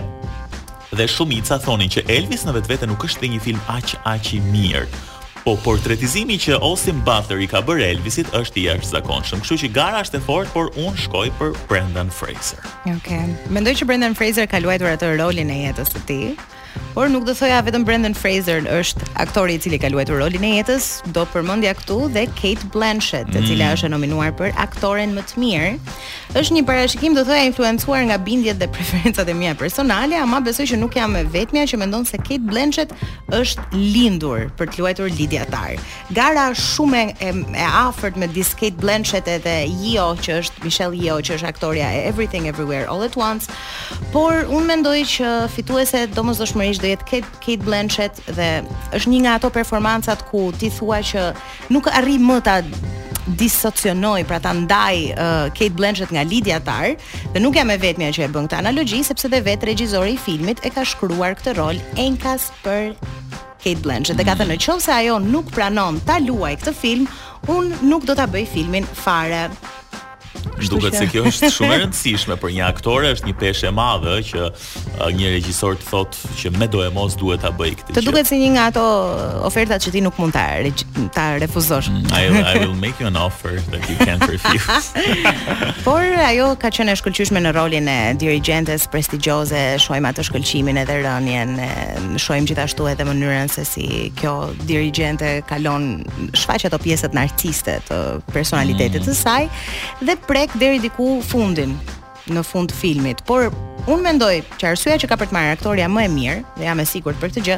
dhe 0.92 1.06
shumica 1.10 1.58
thonin 1.64 1.90
që 1.90 2.06
Elvis 2.20 2.46
në 2.46 2.54
vetvete 2.60 2.86
nuk 2.92 3.08
është 3.08 3.24
dhe 3.24 3.32
një 3.34 3.42
film 3.48 3.68
aq 3.74 3.96
aq 4.14 4.36
i 4.38 4.44
mirë. 4.52 4.92
Po 5.42 5.56
portretizimi 5.58 6.36
që 6.38 6.60
Austin 6.62 7.00
Butler 7.06 7.42
i 7.42 7.48
ka 7.50 7.64
bërë 7.66 7.88
Elvisit 7.96 8.28
është 8.38 8.62
i 8.62 8.66
jashtëzakonshëm, 8.68 9.42
kështu 9.42 9.58
që 9.64 9.70
gara 9.74 10.04
është 10.06 10.20
e 10.20 10.24
fortë, 10.28 10.54
por 10.54 10.70
unë 10.84 11.02
shkoj 11.08 11.26
për 11.40 11.56
Brendan 11.72 12.14
Fraser. 12.14 12.62
Okej. 12.84 13.00
Okay. 13.02 13.54
Mendoj 13.58 13.74
që 13.82 13.90
Brendan 13.90 14.18
Fraser 14.20 14.46
ka 14.52 14.62
luajtur 14.62 14.92
atë 14.94 15.14
rolin 15.18 15.50
e 15.56 15.60
jetës 15.66 15.90
së 15.96 16.06
tij 16.12 16.30
por 16.94 17.08
nuk 17.10 17.24
do 17.26 17.32
thoja 17.34 17.62
vetëm 17.64 17.84
Brendan 17.88 18.16
Fraser 18.18 18.66
është 18.68 19.06
aktori 19.24 19.56
i 19.56 19.62
cili 19.64 19.78
ka 19.80 19.88
luajtur 19.92 20.20
rolin 20.20 20.44
e 20.44 20.50
jetës, 20.58 20.88
do 21.16 21.24
përmendja 21.32 21.72
këtu 21.80 22.00
dhe 22.12 22.26
Kate 22.36 22.68
Blanchett, 22.74 23.30
mm. 23.32 23.38
e 23.40 23.46
cila 23.48 23.70
mm. 23.70 23.76
është 23.78 23.88
e 23.88 23.92
nominuar 23.94 24.34
për 24.36 24.52
aktoren 24.60 25.14
më 25.16 25.24
të 25.30 25.40
mirë. 25.40 25.72
Është 26.42 26.58
një 26.58 26.64
parashikim 26.68 27.16
do 27.16 27.24
thoja 27.28 27.46
influencuar 27.48 28.04
nga 28.10 28.18
bindjet 28.20 28.60
dhe 28.60 28.68
preferencat 28.76 29.30
e 29.32 29.36
mia 29.36 29.56
personale, 29.56 30.20
ama 30.20 30.42
besoj 30.44 30.68
që 30.74 30.80
nuk 30.84 30.98
jam 31.00 31.16
e 31.16 31.24
vetmja 31.32 31.64
që 31.72 31.80
mendon 31.82 32.04
se 32.08 32.20
Kate 32.20 32.44
Blanchett 32.52 32.92
është 33.32 33.66
lindur 33.78 34.50
për 34.60 34.72
të 34.74 34.84
luajtur 34.84 35.12
Lydia 35.16 35.46
Tarr. 35.52 35.80
Gara 36.12 36.50
shumë 36.56 37.06
e, 37.24 37.32
e 37.56 37.72
afërt 37.88 38.20
me 38.20 38.28
dis 38.36 38.52
Kate 38.60 38.76
Blanchett 38.84 39.32
edhe 39.32 39.56
Jo 39.86 40.12
që 40.26 40.42
është 40.44 40.68
Michelle 40.68 41.00
Jo 41.00 41.16
që 41.24 41.40
është 41.40 41.50
aktoria 41.56 41.88
e 41.98 42.04
Everything 42.12 42.50
Everywhere 42.52 42.84
All 42.92 43.04
at 43.08 43.16
Once, 43.16 43.48
por 44.12 44.44
unë 44.44 44.68
mendoj 44.76 44.98
që 45.16 45.32
fituese 45.56 46.04
domosdoshmë 46.12 46.61
tashmërisht 46.62 46.82
do 46.84 46.90
jetë 46.92 47.06
Kate, 47.10 47.36
Kate 47.42 47.66
Blanchett 47.66 48.20
dhe 48.38 48.48
është 48.96 49.10
një 49.12 49.20
nga 49.26 49.32
ato 49.40 49.50
performancat 49.54 50.22
ku 50.30 50.52
ti 50.60 50.70
thua 50.70 51.00
që 51.02 51.24
nuk 51.74 51.88
arri 51.98 52.18
më 52.22 52.38
ta 52.46 52.60
disocionoj, 53.42 54.24
pra 54.26 54.40
ta 54.42 54.52
ndaj 54.54 54.96
uh, 55.12 55.50
Kate 55.54 55.76
Blanchett 55.78 56.12
nga 56.14 56.24
Lidia 56.26 56.60
Tar, 56.66 56.96
dhe 57.34 57.40
nuk 57.40 57.56
jam 57.58 57.70
e 57.70 57.78
vetmja 57.82 58.12
që 58.14 58.26
e 58.28 58.32
bën 58.34 58.50
këtë 58.50 58.60
analogji 58.60 59.02
sepse 59.06 59.30
dhe 59.30 59.42
vetë 59.46 59.70
regjizori 59.72 60.16
i 60.18 60.20
filmit 60.22 60.62
e 60.66 60.74
ka 60.74 60.86
shkruar 60.86 61.34
këtë 61.40 61.56
rol 61.58 61.82
enkas 62.02 62.50
për 62.66 62.94
Kate 63.62 63.82
Blanchett. 63.86 64.18
Dhe 64.18 64.26
ka 64.26 64.36
thënë 64.40 64.58
nëse 64.60 64.92
ajo 65.00 65.18
nuk 65.22 65.50
pranon 65.54 66.00
ta 66.06 66.20
luajë 66.22 66.62
këtë 66.64 66.76
film, 66.78 67.06
un 67.50 67.72
nuk 67.90 68.06
do 68.10 68.18
ta 68.18 68.26
bëj 68.30 68.48
filmin 68.56 68.86
fare. 68.86 69.48
Duket 70.70 70.96
se 70.96 71.06
kjo 71.12 71.24
është 71.28 71.50
shumë 71.54 71.74
e 71.74 71.78
rëndësishme 71.84 72.36
për 72.42 72.54
një 72.56 72.64
aktor, 72.70 73.06
është 73.14 73.30
një 73.30 73.34
peshë 73.42 73.68
e 73.70 73.72
madhe 73.76 74.14
që 74.26 74.44
uh, 74.48 75.02
një 75.18 75.32
regjisor 75.36 75.78
të 75.82 75.88
thotë 75.90 76.32
që 76.40 76.52
me 76.60 76.68
do 76.72 76.82
e 76.86 76.90
mos 76.94 77.16
duhet 77.20 77.42
ta 77.46 77.52
bëj 77.58 77.74
këtë. 77.80 77.94
Të 78.00 78.04
duket 78.06 78.30
si 78.30 78.38
një 78.42 78.50
nga 78.56 78.66
ato 78.72 78.84
uh, 78.84 79.32
ofertat 79.48 79.84
që 79.86 79.94
ti 79.96 80.04
nuk 80.06 80.18
mund 80.22 80.36
ta 80.36 80.46
ta 81.16 81.26
refuzosh. 81.42 81.90
Mm, 81.92 82.14
I, 82.14 82.62
will 82.62 82.76
make 82.78 82.94
you 83.02 83.08
an 83.10 83.18
offer 83.20 83.54
that 83.74 83.90
you 83.90 83.96
can't 84.06 84.24
refuse. 84.30 84.92
Por 85.88 86.02
ajo 86.06 86.52
ka 86.62 86.72
qenë 86.74 86.94
e 86.96 87.02
shkëlqyeshme 87.02 87.42
në 87.44 87.54
rolin 87.58 87.90
e 87.92 87.98
dirigjentes 88.22 88.86
prestigjioze, 88.94 89.62
shojmë 89.86 90.12
atë 90.14 90.26
shkëlqimin 90.30 90.80
edhe 90.86 91.00
rënien, 91.04 91.58
shohim 92.22 92.48
gjithashtu 92.50 92.88
edhe 92.92 93.06
mënyrën 93.10 93.50
se 93.52 93.66
si 93.68 93.88
kjo 94.22 94.36
dirigjente 94.70 95.34
kalon 95.50 95.90
shfaq 96.38 96.68
ato 96.72 96.80
pjesët 96.86 97.16
narcisiste 97.18 97.80
të 97.90 98.00
uh, 98.08 98.32
personalitetit 98.32 99.02
mm. 99.02 99.10
të 99.10 99.20
saj 99.26 99.52
dhe 100.08 100.16
prek 100.32 100.54
deri 100.56 100.80
diku 100.80 101.20
fundin 101.28 101.74
në 102.32 102.42
fund 102.48 102.72
filmit, 102.72 103.20
por 103.28 103.50
un 103.92 104.00
mendoj 104.06 104.38
që 104.62 104.70
arsyeja 104.70 105.02
që 105.02 105.10
ka 105.12 105.18
për 105.20 105.28
të 105.28 105.36
marrë 105.36 105.56
aktoria 105.58 105.90
më 105.92 106.06
e 106.08 106.12
mirë 106.14 106.36
dhe 106.60 106.68
jam 106.70 106.80
e 106.80 106.86
sigurt 106.88 107.20
për 107.20 107.34
këtë 107.34 107.44
gjë, 107.50 107.58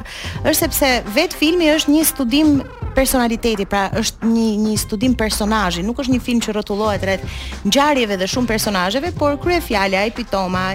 është 0.49 0.55
sepse 0.63 0.89
vet 1.13 1.35
filmi 1.37 1.67
është 1.75 1.93
një 1.93 2.05
studim 2.09 2.55
personaliteti, 2.97 3.67
pra 3.69 3.83
është 4.01 4.31
një 4.33 4.47
një 4.65 4.73
studim 4.87 5.13
personazhi, 5.19 5.85
nuk 5.85 6.01
është 6.01 6.15
një 6.15 6.25
film 6.31 6.41
që 6.47 6.57
rrotullohet 6.57 7.05
rreth 7.11 7.29
ngjarjeve 7.69 8.17
dhe 8.23 8.31
shumë 8.33 8.53
personazheve, 8.55 9.13
por 9.21 9.37
kryefjala 9.45 10.07
e 10.09 10.15
Pitoma, 10.17 10.65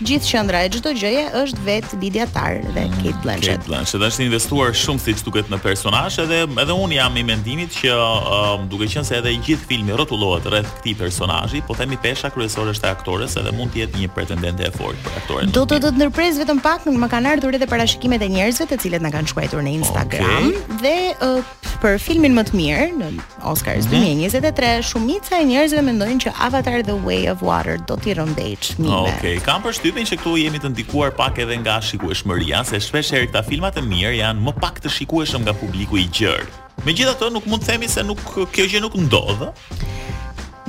gjithë 0.00 0.28
qendra 0.32 0.60
e 0.64 0.70
çdo 0.72 0.92
gjëje 0.96 1.24
është 1.36 1.64
vet 1.66 1.90
Lidia 2.00 2.24
Tar 2.32 2.60
dhe 2.64 2.72
mm, 2.86 2.94
Kate 3.02 3.20
Blanchett. 3.22 3.58
Kate 3.60 3.68
Blanchett 3.68 4.02
është 4.06 4.24
investuar 4.26 4.72
shumë 4.76 5.02
siç 5.04 5.20
duket 5.26 5.50
në 5.52 5.58
personazh 5.62 6.16
edhe 6.24 6.40
edhe 6.62 6.72
un 6.76 6.94
jam 6.94 7.16
i 7.20 7.24
mendimit 7.26 7.74
që 7.76 7.92
um, 7.92 8.64
duke 8.72 8.88
qenë 8.90 9.04
se 9.08 9.18
edhe 9.20 9.32
i 9.36 9.40
gjithë 9.44 9.68
filmi 9.68 9.92
rrotullohet 9.96 10.48
rreth 10.50 10.70
këtij 10.78 10.96
personazhi, 11.02 11.60
po 11.68 11.76
themi 11.78 11.98
pesha 12.02 12.30
kryesore 12.32 12.72
është 12.74 12.88
e 12.88 12.94
aktores 12.96 13.36
edhe 13.40 13.52
mund 13.56 13.74
të 13.74 13.82
jetë 13.84 14.00
një 14.02 14.10
pretendente 14.16 14.66
e 14.66 14.72
fortë 14.74 15.04
për 15.06 15.20
aktore. 15.22 15.46
Do 15.54 15.64
të 15.68 15.80
do 15.84 15.92
të 15.92 16.00
ndërpres 16.00 16.40
vetëm 16.40 16.62
pak, 16.64 16.88
më 16.88 17.10
kanë 17.12 17.34
ardhur 17.36 17.58
edhe 17.58 17.68
parashikimet 17.70 18.24
e 18.26 18.30
njerëzve 18.32 18.66
të 18.72 18.80
cilët 18.86 19.04
na 19.04 19.12
kanë 19.14 19.32
shkruar 19.34 19.62
në 19.66 19.76
Instagram 19.80 20.48
okay. 20.48 20.80
dhe 20.82 20.96
uh, 21.28 21.54
për 21.84 21.98
filmin 22.00 22.34
më 22.36 22.46
të 22.50 22.58
mirë 22.58 22.88
në 22.96 23.12
Oscars 23.52 23.86
mm 23.90 23.94
-hmm. 23.94 24.26
2023, 24.26 24.84
shumica 24.86 25.38
e 25.40 25.44
njerëzve 25.46 25.82
mendojnë 25.84 26.20
që 26.26 26.30
Avatar 26.46 26.82
The 26.86 26.98
Way 27.06 27.28
of 27.30 27.42
Water 27.42 27.78
do 27.86 27.94
të 27.98 28.14
rëndejë. 28.20 28.78
Okej, 28.78 29.16
okay. 29.16 29.40
kam 29.42 29.62
përshtyt 29.66 29.91
përshtypin 29.92 30.08
që 30.08 30.16
këtu 30.22 30.30
jemi 30.40 30.58
të 30.62 30.68
ndikuar 30.72 31.10
pak 31.16 31.38
edhe 31.42 31.56
nga 31.60 31.74
shikueshmëria, 31.84 32.62
se 32.64 32.78
shpesh 32.80 33.10
herë 33.12 33.26
këta 33.28 33.40
filma 33.44 33.68
të 33.74 33.82
mirë 33.84 34.12
janë 34.22 34.40
më 34.46 34.52
pak 34.62 34.78
të 34.84 34.88
shikueshëm 34.94 35.42
nga 35.44 35.52
publiku 35.60 35.98
i 36.00 36.06
gjerë. 36.16 36.46
Megjithatë, 36.86 37.28
nuk 37.34 37.44
mund 37.50 37.60
të 37.64 37.68
themi 37.74 37.88
se 37.92 38.00
nuk 38.06 38.20
kjo 38.54 38.64
gjë 38.72 38.80
nuk 38.84 38.94
ndodh. 38.96 39.50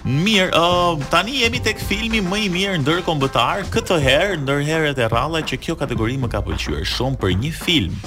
Mirë, 0.00 0.48
uh, 0.56 1.02
tani 1.12 1.42
jemi 1.42 1.60
tek 1.62 1.80
filmi 1.84 2.22
më 2.24 2.38
i 2.46 2.46
mirë 2.54 2.78
ndërkombëtar 2.86 3.66
këtë 3.74 3.98
herë 4.06 4.38
ndër 4.46 4.62
herët 4.70 5.02
e 5.04 5.08
rralla 5.12 5.42
që 5.44 5.60
kjo 5.66 5.76
kategori 5.82 6.16
më 6.22 6.30
ka 6.32 6.40
pëlqyer 6.46 6.88
shumë 6.88 7.20
për 7.20 7.34
një 7.42 7.52
film 7.60 7.98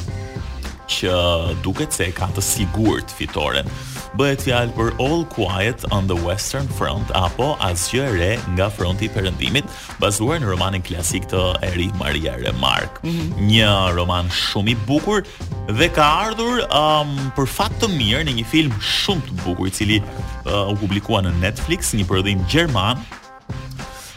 që 0.93 1.17
duket 1.65 1.95
se 1.95 2.09
ka 2.15 2.27
të 2.35 2.43
sigurt 2.43 3.11
fitoren. 3.17 3.69
Bëhet 4.17 4.43
fjalë 4.45 4.75
për 4.75 4.91
All 5.01 5.23
Quiet 5.31 5.85
on 5.95 6.05
the 6.09 6.17
Western 6.25 6.67
Front 6.77 7.09
apo 7.17 7.53
asgjë 7.65 8.03
e 8.05 8.11
re 8.13 8.29
nga 8.53 8.67
fronti 8.73 9.07
i 9.09 9.13
perëndimit, 9.13 9.65
bazuar 10.03 10.41
në 10.43 10.51
romanin 10.51 10.85
klasik 10.85 11.25
të 11.31 11.41
Eri 11.65 11.87
Maria 11.99 12.35
Remark. 12.43 12.99
Mm 13.03 13.13
-hmm. 13.13 13.49
Një 13.49 13.71
roman 13.97 14.29
shumë 14.29 14.73
i 14.75 14.75
bukur 14.87 15.25
dhe 15.79 15.87
ka 15.95 16.05
ardhur 16.27 16.61
um, 16.81 17.31
për 17.37 17.45
fat 17.47 17.73
të 17.81 17.89
mirë 17.97 18.23
në 18.29 18.37
një 18.39 18.45
film 18.53 18.73
shumë 18.93 19.25
të 19.29 19.41
bukur 19.45 19.67
i 19.67 19.75
cili 19.79 19.97
uh, 20.01 20.69
u 20.73 20.77
publikua 20.77 21.21
në 21.21 21.33
Netflix, 21.41 21.93
një 21.97 22.05
prodhim 22.05 22.45
gjerman, 22.51 23.01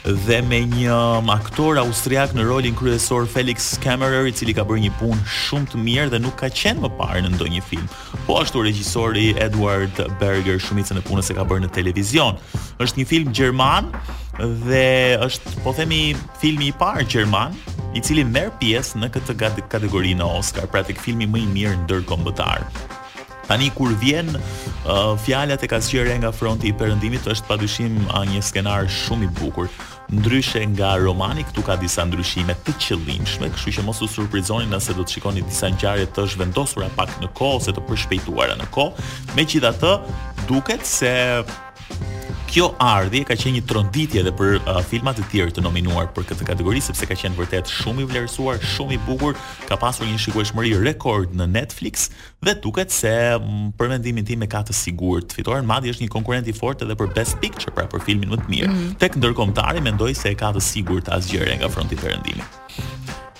dhe 0.06 0.38
me 0.46 0.60
një 0.70 0.94
aktor 1.34 1.80
austriak 1.82 2.30
në 2.36 2.44
rolin 2.46 2.76
kryesor 2.78 3.24
Felix 3.30 3.72
Kammerer 3.82 4.28
i 4.30 4.34
cili 4.34 4.52
ka 4.54 4.62
bërë 4.66 4.84
një 4.84 4.90
punë 5.00 5.22
shumë 5.34 5.70
të 5.72 5.80
mirë 5.82 6.12
dhe 6.12 6.20
nuk 6.22 6.36
ka 6.38 6.46
qenë 6.54 6.84
më 6.84 6.90
parë 7.00 7.24
në 7.24 7.32
ndonjë 7.34 7.62
film. 7.66 7.88
Po 8.28 8.36
ashtu 8.38 8.62
regjisori 8.62 9.32
Edward 9.42 9.98
Berger 10.20 10.60
shumica 10.62 10.94
në 10.94 11.02
punës 11.08 11.32
që 11.32 11.36
ka 11.40 11.46
bërë 11.50 11.64
në 11.66 11.70
televizion. 11.74 12.38
Është 12.84 13.00
një 13.02 13.06
film 13.12 13.32
gjerman 13.34 13.88
dhe 14.68 14.86
është 15.26 15.56
po 15.64 15.72
themi 15.74 16.00
filmi 16.42 16.70
i 16.70 16.76
parë 16.78 17.08
gjerman 17.10 17.56
i 17.98 18.04
cili 18.04 18.22
merr 18.30 18.54
pjesë 18.62 19.02
në 19.02 19.10
këtë 19.16 19.34
kategori 19.74 20.14
në 20.22 20.30
Oscar, 20.38 20.70
pra 20.70 20.84
tek 20.86 21.02
filmi 21.02 21.26
më 21.26 21.42
i 21.42 21.50
mirë 21.56 21.82
ndërkombëtar. 21.88 22.68
Tani 23.46 23.68
kur 23.78 23.92
vjen 24.02 24.28
uh, 24.36 25.14
fjalat 25.22 25.62
e 25.62 25.68
kasqjerë 25.70 26.16
nga 26.22 26.32
fronti 26.34 26.70
i 26.70 26.74
perëndimit 26.74 27.26
është 27.30 27.46
padyshim 27.46 28.00
një 28.34 28.42
skenar 28.42 28.90
shumë 28.90 29.28
i 29.28 29.34
bukur 29.38 29.70
ndryshe 30.12 30.66
nga 30.66 30.94
romani 30.96 31.42
këtu 31.42 31.64
ka 31.66 31.74
disa 31.80 32.06
ndryshime 32.06 32.54
të 32.66 32.74
qëllimshme, 32.78 33.50
kështu 33.54 33.72
që 33.78 33.84
mos 33.86 34.02
u 34.06 34.10
surprizoni 34.10 34.68
nëse 34.70 34.94
do 34.94 35.02
të 35.02 35.18
shikoni 35.18 35.42
disa 35.46 35.70
ngjarje 35.74 36.06
të 36.14 36.26
zhvendosura 36.34 36.90
pak 36.98 37.12
në 37.22 37.32
kohë 37.38 37.58
ose 37.62 37.74
të 37.74 37.86
përshpejtuara 37.90 38.58
në 38.62 38.70
kohë. 38.76 39.06
Megjithatë, 39.38 39.94
duket 40.50 40.86
se 40.86 41.12
kjo 42.50 42.68
ardhje 42.82 43.22
ka 43.26 43.34
qenë 43.38 43.56
një 43.58 43.62
tronditje 43.70 44.20
edhe 44.22 44.32
për 44.38 44.56
uh, 44.60 44.78
filma 44.86 45.12
të 45.16 45.24
tjerë 45.32 45.54
të 45.56 45.64
nominuar 45.64 46.06
për 46.14 46.26
këtë 46.28 46.46
kategori 46.48 46.82
sepse 46.84 47.08
ka 47.10 47.16
qenë 47.18 47.38
vërtet 47.38 47.70
shumë 47.80 48.04
i 48.04 48.08
vlerësuar, 48.10 48.60
shumë 48.74 48.94
i 48.94 48.98
bukur, 49.06 49.36
ka 49.66 49.78
pasur 49.82 50.06
një 50.06 50.20
shikueshmëri 50.24 50.74
rekord 50.84 51.34
në 51.36 51.48
Netflix 51.56 52.08
dhe 52.46 52.54
duket 52.62 52.94
se 52.94 53.12
mm, 53.12 53.72
për 53.78 53.90
mendimin 53.96 54.28
tim 54.28 54.44
e 54.46 54.50
ka 54.52 54.62
të 54.68 54.76
sigurt 54.78 55.34
fitoren, 55.34 55.66
madje 55.66 55.96
është 55.96 56.06
një 56.06 56.12
konkurrent 56.14 56.50
i 56.50 56.54
fortë 56.56 56.86
edhe 56.86 56.98
për 57.00 57.10
Best 57.18 57.40
Picture, 57.42 57.74
pra 57.74 57.88
për 57.90 58.04
filmin 58.06 58.30
më 58.34 58.42
të 58.44 58.52
mirë. 58.52 58.70
Mm 58.70 58.78
-hmm. 58.78 58.96
Tek 59.02 59.18
ndërkombëtari 59.20 59.82
mendoj 59.90 60.14
se 60.14 60.30
e 60.30 60.38
ka 60.38 60.54
të 60.54 60.62
sigurt 60.70 61.10
asgjëre 61.16 61.58
nga 61.58 61.68
fronti 61.74 61.98
perëndimi. 61.98 62.44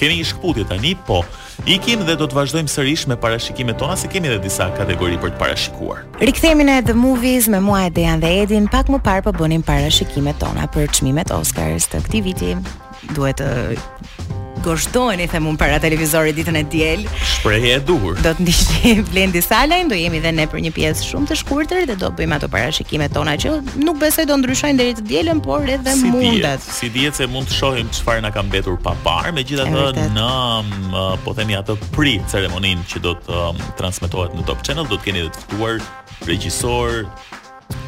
Kemi 0.00 0.16
një 0.20 0.26
shkputje 0.28 0.64
tani, 0.68 0.90
po 1.08 1.22
ikim 1.68 2.02
dhe 2.04 2.16
do 2.20 2.26
të 2.28 2.36
vazhdojmë 2.36 2.68
sërish 2.72 3.06
me 3.08 3.16
parashikimet 3.20 3.78
tona 3.80 3.96
se 3.96 4.10
kemi 4.12 4.28
edhe 4.28 4.42
disa 4.44 4.66
kategori 4.76 5.16
për 5.22 5.32
të 5.34 5.40
parashikuar. 5.40 6.02
Rikthehemi 6.20 6.66
në 6.68 6.76
The 6.90 6.96
Movies 7.00 7.48
me 7.48 7.62
mua 7.64 7.86
e 7.88 7.92
Dejan 7.96 8.20
dhe 8.20 8.34
Edin, 8.42 8.68
pak 8.68 8.90
më 8.92 9.00
parë 9.08 9.24
po 9.24 9.32
bënim 9.38 9.64
parashikimet 9.64 10.36
tona 10.44 10.68
për 10.76 10.92
çmimet 10.98 11.32
Oscars 11.38 11.88
të 11.88 12.04
këtij 12.08 12.26
viti. 12.28 12.54
Duhet 13.16 13.40
të 13.40 13.50
gozhdoheni 14.66 15.28
themun 15.30 15.54
para 15.56 15.78
televizorit 15.80 16.34
ditën 16.36 16.56
e 16.58 16.64
diel. 16.68 17.00
Shprehje 17.34 17.72
e 17.78 17.82
duhur. 17.88 18.18
Do 18.24 18.32
të 18.34 18.42
ndiqni 18.46 18.94
Blendi 19.12 19.42
Salaj, 19.46 19.84
do 19.92 19.98
jemi 19.98 20.18
dhe 20.24 20.32
ne 20.34 20.46
për 20.50 20.64
një 20.66 20.72
pjesë 20.78 21.06
shumë 21.12 21.30
të 21.30 21.38
shkurtër 21.42 21.86
dhe 21.90 21.94
do 22.02 22.10
bëjmë 22.18 22.40
ato 22.40 22.48
parashikimet 22.52 23.14
tona 23.14 23.36
që 23.42 23.52
nuk 23.86 24.00
besoj 24.02 24.26
do 24.30 24.36
ndryshojnë 24.42 24.80
deri 24.82 24.96
të 24.98 25.06
dielën, 25.12 25.40
por 25.46 25.62
edhe 25.66 25.94
si 26.00 26.10
mundet. 26.10 26.40
Dhjet, 26.40 26.66
si 26.80 26.90
dihet 26.96 27.18
se 27.20 27.28
mund 27.30 27.46
të 27.52 27.60
shohim 27.60 27.90
çfarë 27.94 28.26
na 28.26 28.32
ka 28.34 28.42
mbetur 28.48 28.76
pa 28.82 28.96
parë, 29.06 29.32
megjithatë 29.38 30.08
në 30.16 30.30
po 31.24 31.36
themi 31.38 31.56
ato 31.60 31.78
pri 31.94 32.18
ceremoninë 32.34 32.86
që 32.90 33.04
do 33.06 33.14
të 33.28 33.44
transmetohet 33.78 34.34
në 34.36 34.46
Top 34.50 34.64
Channel, 34.66 34.88
do 34.90 34.98
të 34.98 35.10
keni 35.10 35.26
të 35.30 35.44
ftuar 35.46 35.78
regjisor, 36.26 37.04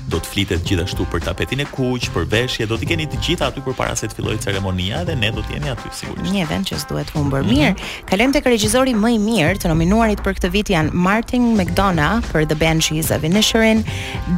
do 0.08 0.18
të 0.24 0.30
flitet 0.32 0.62
gjithashtu 0.66 1.04
për 1.12 1.22
tapetin 1.26 1.60
e 1.62 1.66
kuq, 1.74 2.06
për 2.14 2.26
veshje, 2.32 2.66
do 2.70 2.76
të 2.80 2.88
keni 2.92 3.06
të 3.10 3.18
gjitha 3.24 3.48
aty 3.50 3.62
përpara 3.64 3.94
se 3.98 4.08
të 4.08 4.16
fillojë 4.18 4.40
ceremonia 4.46 5.02
dhe 5.06 5.14
ne 5.20 5.30
do 5.36 5.42
të 5.44 5.56
jemi 5.58 5.70
aty 5.72 5.92
sigurisht. 6.00 6.32
Një 6.32 6.44
event 6.46 6.68
që 6.72 6.78
s'duhet 6.82 7.12
humbur. 7.14 7.42
Mm 7.42 7.48
-hmm. 7.48 7.58
Mirë, 7.58 7.86
kalojmë 8.10 8.32
tek 8.36 8.46
regjizori 8.52 8.94
më 9.04 9.10
i 9.14 9.18
mirë, 9.28 9.56
të 9.62 9.66
nominuarit 9.72 10.20
për 10.26 10.36
këtë 10.38 10.50
vit 10.56 10.68
janë 10.76 10.90
Martin 10.92 11.44
McDonagh 11.58 12.24
për 12.32 12.46
The 12.50 12.54
Banshees 12.64 13.10
of 13.10 13.22
Inisherin, 13.24 13.84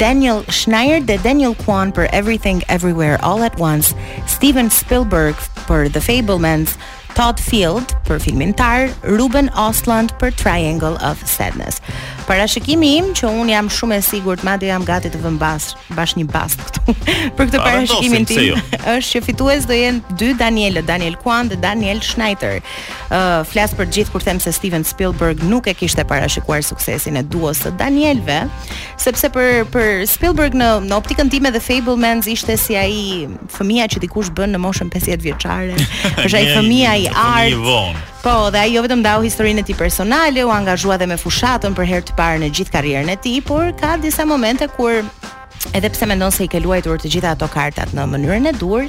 Daniel 0.05 0.45
Schneider 0.59 1.01
dhe 1.07 1.19
Daniel 1.25 1.55
Kwan 1.65 1.93
për 1.93 2.07
Everything 2.13 2.63
Everywhere 2.69 3.17
All 3.23 3.43
at 3.43 3.61
Once, 3.61 3.95
Steven 4.27 4.71
Spielberg 4.71 5.35
për 5.69 5.93
The 5.93 6.01
Fablemans, 6.01 6.75
Todd 7.21 7.37
Field 7.45 7.85
për 8.09 8.19
filmin 8.25 8.55
Tar, 8.59 8.89
Ruben 9.07 9.51
Ostlund 9.61 10.15
për 10.19 10.33
Triangle 10.41 10.97
of 11.05 11.21
Sadness. 11.29 11.83
Parashikimi 12.27 12.93
im 12.97 13.09
që 13.17 13.27
un 13.29 13.49
jam 13.51 13.69
shumë 13.71 13.97
e 13.99 14.05
sigurt 14.07 14.43
madje 14.47 14.69
jam 14.71 14.83
gati 14.87 15.11
të 15.13 15.21
vëm 15.25 15.37
bash 15.41 15.73
bash 15.97 16.15
një 16.19 16.25
bas 16.31 16.55
këtu 16.61 16.95
për 17.37 17.51
këtë 17.51 17.61
parashikimin 17.65 18.27
tim 18.27 18.45
jo. 18.53 18.57
është 18.95 19.15
që 19.15 19.23
fitues 19.29 19.67
do 19.69 19.77
jenë 19.79 20.17
dy 20.21 20.31
Daniel, 20.41 20.79
Daniel 20.89 21.17
Kwan 21.21 21.51
dhe 21.51 21.59
Daniel 21.63 22.01
Schneider. 22.07 22.59
Ë 23.13 23.21
uh, 23.21 23.47
flas 23.51 23.75
për 23.79 23.91
gjithë 23.95 24.15
kur 24.15 24.25
them 24.27 24.41
se 24.43 24.55
Steven 24.57 24.87
Spielberg 24.87 25.43
nuk 25.51 25.69
e 25.69 25.75
kishte 25.77 26.07
parashikuar 26.09 26.65
suksesin 26.67 27.19
e 27.21 27.25
duos 27.27 27.61
së 27.67 27.75
Danielve, 27.83 28.41
sepse 29.03 29.31
për 29.35 29.51
për 29.75 29.93
Spielberg 30.11 30.57
në, 30.59 30.71
në 30.89 30.99
optikën 31.01 31.31
time 31.35 31.53
dhe 31.55 31.63
Fablemans 31.67 32.31
ishte 32.31 32.57
si 32.63 32.79
ai 32.81 33.29
fëmia 33.55 33.87
që 33.93 34.03
dikush 34.07 34.33
bën 34.39 34.55
në 34.55 34.63
moshën 34.67 34.91
50 34.95 35.27
vjeçare, 35.27 35.75
është 36.25 36.39
ai 36.43 36.45
fëmia 36.57 36.95
i 37.05 37.10
art. 37.17 37.51
Një 37.51 37.59
von. 37.63 37.97
Po, 38.21 38.35
dhe 38.53 38.61
ai 38.67 38.73
jo 38.75 38.83
vetëm 38.85 39.03
dau 39.05 39.21
historinë 39.25 39.63
e 39.65 39.69
tij 39.71 39.79
personale, 39.81 40.45
u 40.45 40.53
angazhua 40.53 40.99
dhe 41.01 41.09
me 41.09 41.19
fushatën 41.21 41.75
për 41.77 41.89
herë 41.91 42.07
të 42.11 42.17
parë 42.19 42.41
në 42.43 42.53
gjithë 42.59 42.75
karrierën 42.77 43.13
e 43.17 43.17
tij, 43.25 43.41
por 43.49 43.73
ka 43.81 43.95
disa 44.03 44.27
momente 44.29 44.69
kur 44.77 45.01
edhe 45.73 45.91
pse 45.93 46.07
mendon 46.09 46.33
se 46.33 46.45
i 46.45 46.49
ke 46.51 46.59
luajtur 46.61 46.99
të 47.03 47.11
gjitha 47.15 47.33
ato 47.37 47.47
kartat 47.53 47.93
në 47.95 48.05
mënyrën 48.11 48.49
e 48.51 48.53
dur, 48.59 48.87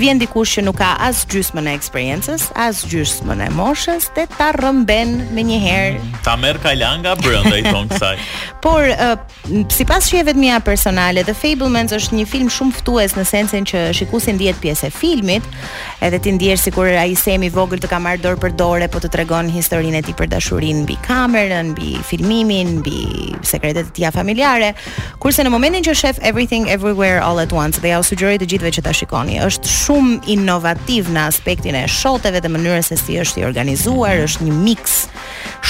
vjen 0.00 0.18
dikush 0.18 0.56
që 0.56 0.64
nuk 0.66 0.78
ka 0.80 0.94
as 1.06 1.22
gjysmën 1.30 1.68
e 1.68 1.74
eksperiencës, 1.76 2.48
as 2.66 2.80
gjysmën 2.90 3.42
e 3.46 3.50
moshës, 3.54 4.08
dhe 4.16 4.24
ta 4.36 4.50
rëmben 4.56 5.12
me 5.36 5.44
një 5.46 5.58
herë. 5.62 5.98
Mm, 6.00 6.14
ta 6.26 6.36
merë 6.40 6.72
langa 6.80 7.14
brënda 7.20 7.54
i 7.58 7.64
thonë 7.66 7.90
kësaj. 7.92 8.16
Por, 8.66 8.88
uh, 8.88 9.66
si 9.70 9.84
pas 9.86 10.02
që 10.08 10.22
e 10.22 10.22
vetë 10.30 10.60
personale, 10.66 11.22
The 11.22 11.34
Fablemans 11.38 11.92
është 11.94 12.16
një 12.18 12.24
film 12.26 12.48
shumë 12.50 12.72
ftuës 12.80 13.14
në 13.16 13.24
sensin 13.26 13.64
që 13.68 13.84
shikusin 13.94 14.38
10 14.40 14.58
pjesë 14.60 14.88
e 14.88 14.90
filmit, 14.96 15.44
edhe 16.02 16.18
ti 16.24 16.32
ndjerë 16.34 16.58
si 16.58 16.72
kur 16.74 16.88
a 16.88 17.04
i 17.06 17.14
semi 17.14 17.50
vogël 17.54 17.78
të 17.78 17.88
ka 17.90 18.00
marrë 18.02 18.24
dorë 18.24 18.40
për 18.42 18.56
dore, 18.58 18.88
po 18.90 18.98
të 19.02 19.12
tregon 19.14 19.48
historinë 19.54 20.00
e 20.00 20.02
ti 20.08 20.16
për 20.18 20.32
dashurin 20.32 20.82
bi 20.88 20.96
kamerën, 21.06 21.70
bi 21.78 21.94
filmimin, 22.04 22.80
mbi 22.80 23.36
sekretet 23.46 23.92
tij 23.94 24.10
familjare, 24.14 24.72
kurse 25.22 25.44
në 25.46 25.52
momentin 25.54 25.84
që 25.86 25.94
have 26.06 26.18
Everything 26.20 26.68
Everywhere 26.68 27.20
All 27.20 27.38
at 27.44 27.52
Once 27.52 27.78
dhe 27.80 27.88
ja 27.90 27.98
u 27.98 28.04
sugjeroj 28.06 28.38
të 28.38 28.46
gjithëve 28.50 28.70
që 28.76 28.82
ta 28.86 28.92
shikoni. 28.94 29.36
Është 29.42 29.70
shumë 29.72 30.18
inovativ 30.36 31.08
në 31.10 31.24
aspektin 31.32 31.74
e 31.74 31.82
shoteve 31.90 32.38
dhe 32.44 32.50
mënyrës 32.52 32.92
se 32.92 32.98
si 33.00 33.18
është 33.22 33.42
i 33.42 33.46
organizuar, 33.48 34.20
është 34.28 34.46
një 34.46 34.54
mix 34.62 34.96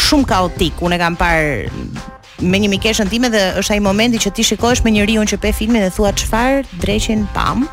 shumë 0.03 0.29
kaotik. 0.35 0.85
Unë 0.85 0.99
e 0.99 1.01
kam 1.03 1.17
parë 1.17 2.16
me 2.39 2.59
një 2.61 2.69
mikeshën 2.69 3.09
time 3.09 3.31
dhe 3.33 3.41
është 3.61 3.77
ai 3.77 3.81
momenti 3.85 4.19
që 4.21 4.33
ti 4.37 4.45
shikosh 4.45 4.83
me 4.85 4.91
njeriu 4.95 5.23
që 5.25 5.39
pe 5.41 5.53
filmin 5.57 5.83
dhe 5.87 5.91
thua 5.95 6.13
çfarë 6.13 6.65
dreqin 6.83 7.25
pam. 7.35 7.65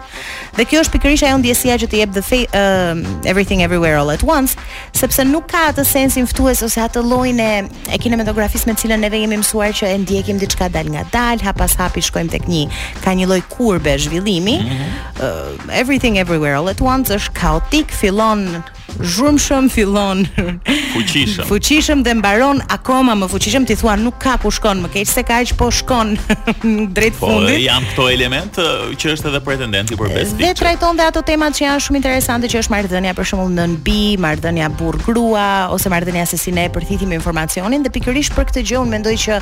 Dhe 0.56 0.66
kjo 0.70 0.84
është 0.84 0.94
pikërisht 0.94 1.26
ajo 1.28 1.40
ndjesia 1.42 1.76
që 1.82 1.90
të 1.92 2.00
jep 2.00 2.14
the 2.16 2.40
uh, 2.54 3.30
everything 3.30 3.62
everywhere 3.66 3.98
all 4.00 4.12
at 4.14 4.24
once, 4.24 4.56
sepse 4.96 5.24
nuk 5.26 5.50
ka 5.52 5.66
atë 5.74 5.84
sensin 5.88 6.28
ftues 6.30 6.62
ose 6.64 6.80
atë 6.86 7.04
llojin 7.04 7.42
e, 7.44 7.98
kinematografisë 8.00 8.70
me 8.70 8.76
cilën 8.80 9.04
neve 9.04 9.20
jemi 9.20 9.40
mësuar 9.42 9.74
që 9.80 9.90
e 9.92 9.98
ndjekim 10.06 10.40
diçka 10.40 10.70
dal 10.72 10.88
nga 10.94 11.04
dal, 11.14 11.42
hap 11.44 11.60
pas 11.62 11.76
hapi 11.80 12.02
shkojmë 12.06 12.32
tek 12.38 12.48
një 12.48 12.70
ka 13.04 13.12
një 13.18 13.28
lloj 13.28 13.42
kurbe 13.58 13.98
zhvillimi. 14.00 14.60
Mm 14.64 14.70
-hmm. 14.70 15.24
uh, 15.24 15.78
everything 15.82 16.16
everywhere 16.22 16.56
all 16.56 16.70
at 16.70 16.82
once 16.82 17.14
është 17.16 17.34
kaotik, 17.36 17.92
fillon 17.92 18.64
zhurmshëm 19.02 19.70
fillon 19.74 20.22
fuqishëm 20.64 21.48
fuqishëm 21.50 22.04
dhe 22.06 22.14
mbaron 22.20 22.60
akoma 22.72 23.16
më 23.18 23.28
fuqishëm 23.32 23.66
ti 23.68 23.76
thua 23.80 23.96
nuk 23.98 24.20
ka 24.22 24.36
ku 24.42 24.52
shkon 24.54 24.84
më 24.86 24.90
keq 24.94 25.08
se 25.10 25.24
kaq 25.26 25.54
po 25.58 25.70
shkon 25.72 26.14
drejt 26.94 27.18
po, 27.18 27.32
fundit 27.32 27.58
po 27.58 27.58
janë 27.58 27.90
këto 27.92 28.06
element 28.14 28.60
që 29.02 29.10
është 29.16 29.32
edhe 29.32 29.42
pretendenti 29.48 29.98
për 30.00 30.14
besë 30.14 30.38
dhe 30.42 30.52
trajton 30.60 31.00
dhe 31.00 31.08
ato 31.10 31.24
temat 31.26 31.58
që 31.58 31.66
janë 31.66 31.84
shumë 31.88 32.00
interesante 32.02 32.52
që 32.52 32.60
është 32.62 32.74
marrëdhënia 32.76 33.16
për 33.18 33.28
shembull 33.32 33.56
nën 33.58 33.76
bi 33.88 34.00
marrëdhënia 34.22 34.70
burr 34.78 35.02
grua 35.08 35.48
ose 35.74 35.90
marrëdhënia 35.90 36.28
se 36.30 36.38
si 36.38 36.54
ne 36.54 36.68
përthithim 36.76 37.16
informacionin 37.18 37.84
dhe 37.88 37.94
pikërisht 37.98 38.36
për 38.38 38.50
këtë 38.52 38.66
gjë 38.72 38.82
unë 38.84 38.94
mendoj 38.98 39.16
që 39.26 39.40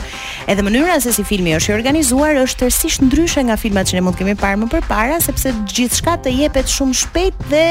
edhe 0.53 0.63
mënyra 0.67 0.99
se 1.03 1.11
si 1.17 1.27
filmi 1.27 1.57
është 1.57 1.73
i 1.73 1.77
organizuar 1.81 2.39
është 2.45 2.63
tërësisht 2.63 3.05
ndryshe 3.09 3.43
nga 3.49 3.59
filmat 3.59 3.91
që 3.91 3.99
ne 3.99 4.05
mund 4.07 4.19
kemi 4.21 4.37
parë 4.39 4.63
më 4.63 4.83
parë 4.87 5.19
sepse 5.27 5.51
gjithçka 5.75 6.15
të 6.23 6.37
jepet 6.39 6.71
shumë 6.71 6.97
shpejt 7.03 7.47
dhe 7.51 7.65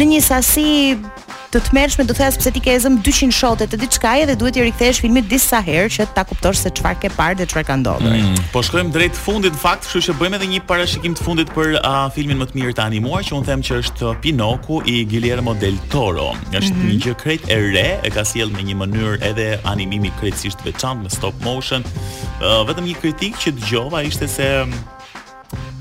në 0.00 0.10
një 0.14 0.22
sasi 0.24 0.66
të 1.50 1.60
tmerrshme 1.66 2.04
do 2.06 2.14
të 2.14 2.18
thash 2.20 2.36
pse 2.38 2.50
ti 2.54 2.60
ke 2.62 2.74
ezëm 2.78 3.00
200 3.02 3.34
shote 3.34 3.66
të 3.72 3.78
diçkaje 3.80 4.26
dhe 4.28 4.36
duhet 4.38 4.58
i 4.60 4.66
rikthesh 4.68 5.00
filmit 5.02 5.26
disa 5.30 5.58
herë 5.66 5.88
që 5.96 6.04
ta 6.14 6.22
kuptosh 6.28 6.60
se 6.62 6.70
çfarë 6.78 7.00
ke 7.02 7.10
parë 7.16 7.40
dhe 7.40 7.46
çfarë 7.50 7.66
ka 7.70 7.76
ndodhur. 7.80 8.14
Mm. 8.14 8.38
Po 8.52 8.62
shkojmë 8.66 8.92
drejt 8.94 9.18
fundit 9.18 9.56
në 9.56 9.60
fakt, 9.64 9.88
kështu 9.90 10.04
që 10.12 10.14
bëjmë 10.20 10.38
edhe 10.38 10.48
një 10.52 10.60
parashikim 10.68 11.16
të 11.18 11.26
fundit 11.26 11.50
për 11.56 11.72
filmin 12.14 12.38
më 12.44 12.48
të 12.50 12.58
mirë 12.60 12.76
të 12.78 12.84
animuar 12.84 13.26
që 13.26 13.34
un 13.40 13.48
them 13.48 13.64
që 13.66 13.80
është 13.82 14.12
Pinoku 14.26 14.78
i 14.94 15.00
Guillermo 15.10 15.56
del 15.64 15.80
Toro. 15.90 16.28
Është 16.52 16.70
mm 16.70 16.78
-hmm. 16.78 16.92
një 16.92 17.00
gjë 17.08 17.16
krejt 17.24 17.42
e 17.50 17.58
re, 17.74 17.88
e 18.06 18.10
ka 18.14 18.24
sjellë 18.30 18.54
në 18.60 18.68
një 18.70 18.74
mënyrë 18.84 19.20
edhe 19.32 19.48
animimi 19.72 20.14
krejtësisht 20.22 20.62
veçantë 20.68 21.02
me 21.02 21.10
stop 21.10 21.34
motion. 21.42 21.82
Uh, 22.38 22.62
vetëm 22.70 22.84
një 22.92 22.96
kritik 23.02 23.34
që 23.42 23.48
dëgjova 23.58 23.98
ishte 24.06 24.26
se 24.30 24.48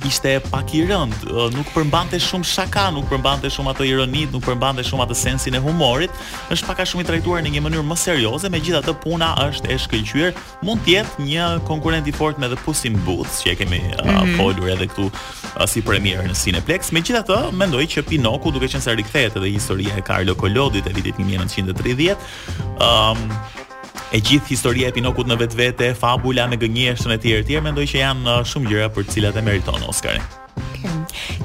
ishte 0.05 0.39
pak 0.51 0.71
i 0.77 0.83
rënd, 0.87 1.11
nuk 1.55 1.67
përmbante 1.73 2.19
shumë 2.23 2.47
shaka, 2.47 2.87
nuk 2.95 3.07
përmbante 3.11 3.49
shumë 3.51 3.73
atë 3.73 3.87
ironit, 3.89 4.31
nuk 4.31 4.45
përmbante 4.45 4.83
shumë 4.87 5.05
atë 5.05 5.17
sensin 5.17 5.57
e 5.57 5.61
humorit, 5.63 6.13
është 6.53 6.69
pak 6.69 6.81
a 6.83 6.87
shumë 6.87 7.03
i 7.05 7.09
trajtuar 7.09 7.43
në 7.45 7.51
një 7.57 7.63
mënyrë 7.65 7.83
më 7.89 7.97
serioze, 7.99 8.51
me 8.53 8.61
gjitha 8.63 8.81
të 8.85 8.95
puna 9.03 9.31
është 9.47 9.73
e 9.75 9.79
shkëllqyër, 9.85 10.39
mund 10.67 10.83
tjetë 10.87 11.27
një 11.27 11.49
konkurent 11.67 12.07
i 12.11 12.15
fort 12.15 12.39
me 12.39 12.49
dhe 12.51 12.59
pusim 12.63 12.97
buth, 13.07 13.39
që 13.43 13.53
e 13.53 13.55
kemi 13.63 13.79
mm 13.79 14.09
-hmm. 14.09 14.35
folur 14.37 14.69
edhe 14.73 14.87
këtu 14.87 15.11
si 15.67 15.81
premier 15.81 16.23
në 16.23 16.35
Cineplex, 16.41 16.91
me 16.91 17.01
gjitha 17.01 17.23
të 17.29 17.51
mendoj 17.55 17.85
që 17.95 18.01
Pinoku, 18.09 18.51
duke 18.51 18.67
që 18.71 18.79
nësa 18.79 18.95
rikthejet 18.95 19.35
edhe 19.35 19.49
historie 19.49 19.91
e 19.97 20.01
Carlo 20.01 20.35
Kolodit 20.35 20.87
e 20.87 20.93
vitit 20.93 21.15
1930, 21.17 22.15
um, 22.79 23.19
e 24.11 24.17
gjithë 24.21 24.49
historia 24.53 24.89
e 24.89 24.95
Pinokut 24.95 25.27
në 25.29 25.35
vetvete, 25.43 25.91
fabula 25.97 26.47
me 26.49 26.57
gënjeshtën 26.59 27.13
e 27.13 27.17
të 27.21 27.29
tjerë 27.29 27.47
tjerë, 27.49 27.65
mendoj 27.69 27.87
që 27.91 27.99
janë 28.01 28.27
uh, 28.27 28.41
shumë 28.49 28.71
gjëra 28.71 28.89
për 28.95 29.05
të 29.07 29.15
cilat 29.17 29.37
e 29.41 29.45
meriton 29.45 29.85
Oscarin. 29.85 30.25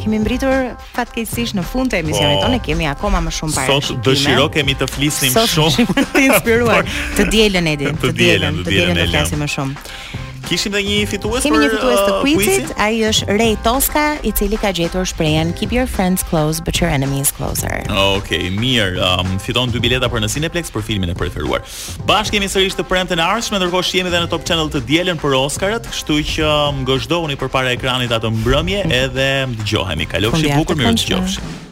Kemi 0.00 0.18
mbritur 0.20 0.50
fatkeqësisht 0.94 1.56
në 1.58 1.64
fund 1.64 1.92
të 1.92 2.00
emisionit 2.02 2.38
po. 2.38 2.46
tonë, 2.46 2.60
kemi 2.64 2.88
akoma 2.90 3.20
më 3.24 3.32
shumë 3.38 3.56
para. 3.58 3.78
Sot 3.82 4.00
dëshiro 4.04 4.48
kemi 4.52 4.74
të 4.80 4.88
flisnim 4.92 5.32
shumë 5.48 5.86
të 6.00 6.22
inspiruar, 6.28 6.88
të 7.18 7.28
dielën 7.32 7.70
edi, 7.74 7.90
të 8.04 8.12
dielën, 8.20 8.60
të 8.66 8.70
dielën 8.74 9.00
të 9.04 9.08
flasim 9.14 9.44
më 9.44 9.50
shumë. 9.56 10.22
Kishim 10.44 10.74
dhe 10.76 10.80
një 10.84 10.96
fitues 11.08 11.40
për 11.40 11.46
Kemi 11.48 11.60
një 11.62 11.68
fitues 11.72 11.98
të 11.98 12.12
uh, 12.12 12.16
quizit, 12.24 12.66
uh, 12.74 12.82
ai 12.84 12.98
është 13.08 13.36
Ray 13.40 13.54
Toska, 13.64 14.02
i 14.28 14.32
cili 14.36 14.58
ka 14.60 14.72
gjetur 14.76 15.06
shprehen 15.08 15.54
Keep 15.56 15.72
your 15.72 15.86
friends 15.88 16.24
close 16.28 16.60
but 16.64 16.80
your 16.82 16.90
enemies 16.92 17.32
closer. 17.32 17.80
Okej, 17.90 18.50
mirë. 18.54 18.98
Um, 19.04 19.34
fiton 19.42 19.72
dy 19.72 19.80
bileta 19.84 20.10
për 20.12 20.26
në 20.26 20.30
Cineplex 20.36 20.72
për 20.74 20.84
filmin 20.90 21.12
e 21.12 21.16
preferuar. 21.18 21.64
Bashkë 22.08 22.36
kemi 22.36 22.50
sërish 22.52 22.76
të 22.78 22.86
premte 22.90 23.16
në 23.18 23.24
ardhshme, 23.24 23.60
ndërkohë 23.62 23.94
jemi 24.00 24.12
edhe 24.12 24.22
në 24.26 24.32
Top 24.36 24.44
Channel 24.48 24.70
të 24.76 24.84
dielën 24.92 25.20
për 25.24 25.38
Oscarët, 25.40 25.88
kështu 25.94 26.20
që 26.34 26.52
për 26.84 27.18
um, 27.22 27.36
përpara 27.40 27.72
ekranit 27.78 28.12
atë 28.18 28.34
mbrëmje 28.42 28.84
mm. 28.84 28.96
edhe 29.04 29.28
dëgjohemi. 29.60 30.10
Kalofshi 30.12 30.50
bukur, 30.58 30.76
mirë 30.82 30.98
të 31.00 31.14
qofshi. 31.16 31.70